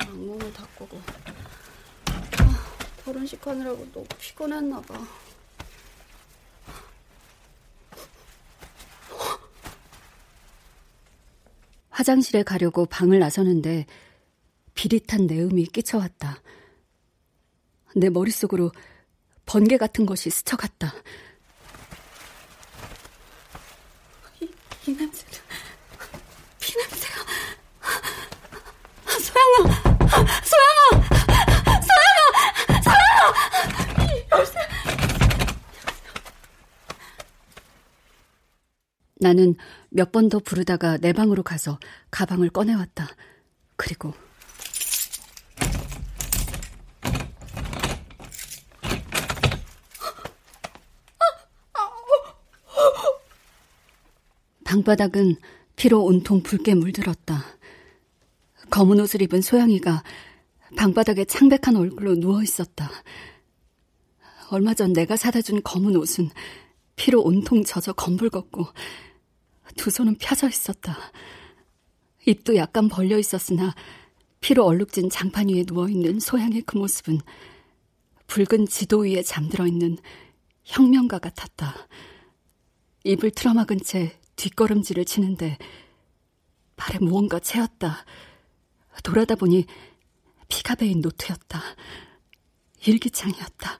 악몽을 0.00 0.52
다 0.52 0.66
꾸고 0.74 1.00
아, 2.06 3.02
결혼식 3.04 3.46
하느라고 3.46 3.86
너무 3.92 4.04
피곤했나 4.18 4.80
봐. 4.80 5.06
화장실에 11.90 12.42
가려고 12.42 12.86
방을 12.86 13.20
나서는데 13.20 13.86
비릿한 14.74 15.26
내음이 15.28 15.66
끼쳐왔다. 15.66 16.42
내 17.94 18.10
머릿속으로 18.10 18.72
번개 19.46 19.76
같은 19.76 20.06
것이 20.06 20.28
스쳐갔다. 20.30 20.92
이 24.86 24.90
냄새는 24.92 25.32
피 26.60 26.76
냄새야. 26.76 27.12
소영아! 29.06 29.82
소영아! 30.42 31.08
소영아! 31.82 32.82
소영아! 32.82 34.04
이 34.04 34.26
열쇠. 34.32 34.54
나는 39.20 39.54
몇 39.90 40.10
번 40.12 40.28
더 40.28 40.38
부르다가 40.40 40.96
내 40.98 41.12
방으로 41.12 41.42
가서 41.42 41.78
가방을 42.10 42.50
꺼내왔다. 42.50 43.08
그리고 43.76 44.14
방바닥은 54.72 55.36
피로 55.76 56.02
온통 56.02 56.42
붉게 56.42 56.74
물들었다. 56.74 57.44
검은 58.70 59.00
옷을 59.00 59.20
입은 59.20 59.42
소영이가 59.42 60.02
방바닥에 60.78 61.26
창백한 61.26 61.76
얼굴로 61.76 62.14
누워 62.14 62.42
있었다. 62.42 62.90
얼마 64.50 64.72
전 64.72 64.94
내가 64.94 65.16
사다 65.16 65.42
준 65.42 65.60
검은 65.62 65.94
옷은 65.94 66.30
피로 66.96 67.20
온통 67.20 67.64
젖어 67.64 67.92
검붉었고 67.92 68.66
두 69.76 69.90
손은 69.90 70.14
펴져 70.14 70.48
있었다. 70.48 70.96
입도 72.26 72.56
약간 72.56 72.88
벌려 72.88 73.18
있었으나 73.18 73.74
피로 74.40 74.64
얼룩진 74.64 75.10
장판 75.10 75.50
위에 75.50 75.64
누워 75.64 75.90
있는 75.90 76.18
소양의 76.18 76.62
그 76.62 76.78
모습은 76.78 77.20
붉은 78.26 78.68
지도 78.68 79.00
위에 79.00 79.22
잠들어 79.22 79.66
있는 79.66 79.98
혁명가 80.64 81.18
같았다. 81.18 81.74
입을 83.04 83.32
틀어막은 83.32 83.80
채 83.82 84.21
뒷걸음질을 84.42 85.04
치는데 85.04 85.56
발에 86.74 86.98
무언가 86.98 87.38
채였다. 87.38 88.04
돌아다 89.04 89.36
보니 89.36 89.66
피가 90.48 90.74
배인 90.74 91.00
노트였다. 91.00 91.60
일기장이었다. 92.84 93.78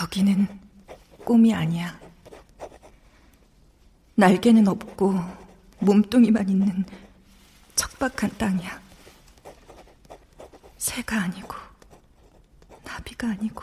여기는 0.00 0.60
꿈이 1.24 1.54
아니야. 1.54 1.96
날개는 4.16 4.66
없고 4.66 5.14
몸뚱이만 5.78 6.48
있는 6.48 6.84
척박한 7.76 8.36
땅이야. 8.36 8.81
새가 10.82 11.16
아니고 11.22 11.54
나비가 12.82 13.28
아니고 13.28 13.62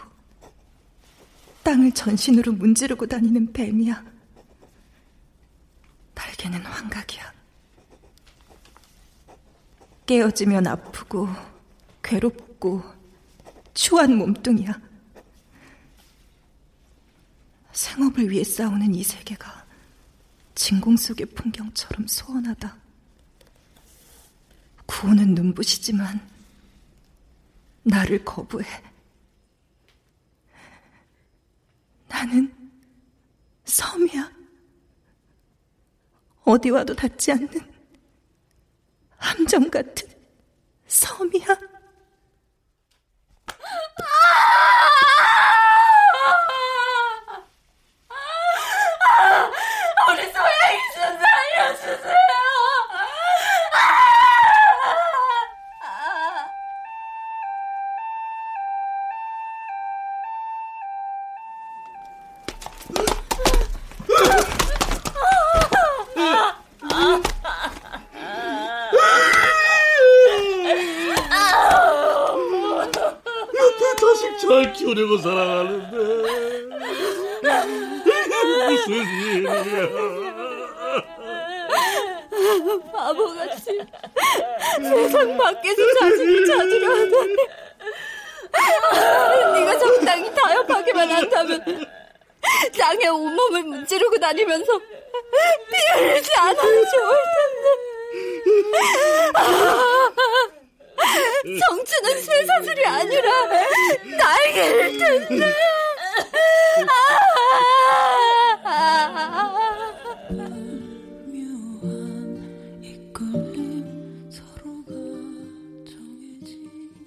땅을 1.64 1.92
전신으로 1.92 2.54
문지르고 2.54 3.08
다니는 3.08 3.52
뱀이야. 3.52 4.06
날개는 6.16 6.66
환각이야. 6.66 7.34
깨어지면 10.06 10.66
아프고 10.66 11.28
괴롭고 12.02 12.82
추한 13.74 14.16
몸뚱이야. 14.16 14.80
생업을 17.74 18.30
위해 18.30 18.46
싸우는 18.46 18.96
이 18.96 19.04
세계가 19.04 19.66
진공 20.56 20.96
속의 20.96 21.26
풍경처럼 21.36 22.08
소원하다. 22.08 22.78
구호는 24.86 25.36
눈부시지만 25.36 26.39
나를 27.90 28.24
거부해. 28.24 28.68
나는 32.08 32.54
섬이야. 33.66 34.32
어디 36.44 36.70
와도 36.70 36.96
닿지 36.96 37.32
않는 37.32 37.50
함정 39.18 39.70
같은 39.70 40.08
섬이야. 40.88 41.79
다니면서 94.40 94.80
피 94.80 94.86
흘리지 95.96 96.32
않아도 96.38 96.62
좋을 96.62 96.84
텐데 101.44 101.58
정치는 101.68 102.22
쇠사슬이 102.22 102.86
아니라 102.86 103.46
날개를 104.18 104.98
텐데. 104.98 105.54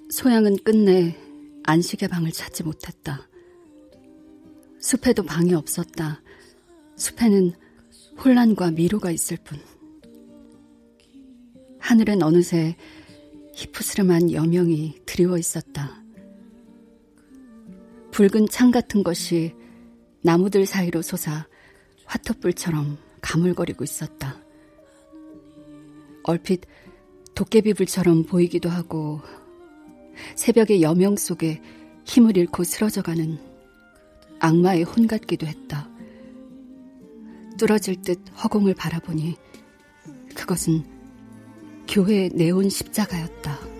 소양은 0.09 0.57
끝내 0.63 1.17
안식의 1.63 2.07
방을 2.09 2.31
찾지 2.31 2.63
못했다. 2.63 3.27
숲에도 4.79 5.23
방이 5.23 5.53
없었다. 5.53 6.22
숲에는 7.03 7.51
혼란과 8.23 8.71
미로가 8.71 9.11
있을 9.11 9.35
뿐. 9.43 9.59
하늘은 11.79 12.23
어느새 12.23 12.77
희푸스름한 13.53 14.31
여명이 14.31 15.01
드리워 15.05 15.37
있었다. 15.37 16.01
붉은 18.11 18.47
창 18.49 18.71
같은 18.71 19.03
것이 19.03 19.53
나무들 20.21 20.65
사이로 20.65 21.01
솟아 21.01 21.45
화토불처럼 22.05 22.97
가물거리고 23.19 23.83
있었다. 23.83 24.37
얼핏 26.23 26.61
도깨비불처럼 27.35 28.23
보이기도 28.23 28.69
하고 28.69 29.19
새벽의 30.37 30.81
여명 30.81 31.17
속에 31.17 31.61
힘을 32.05 32.37
잃고 32.37 32.63
쓰러져가는 32.63 33.37
악마의 34.39 34.83
혼 34.83 35.07
같기도 35.07 35.47
했다. 35.47 35.92
뚫어질 37.57 38.01
듯 38.01 38.19
허공을 38.43 38.73
바라보니 38.75 39.35
그것은 40.35 40.83
교회의 41.87 42.29
네온 42.33 42.69
십자가였다. 42.69 43.72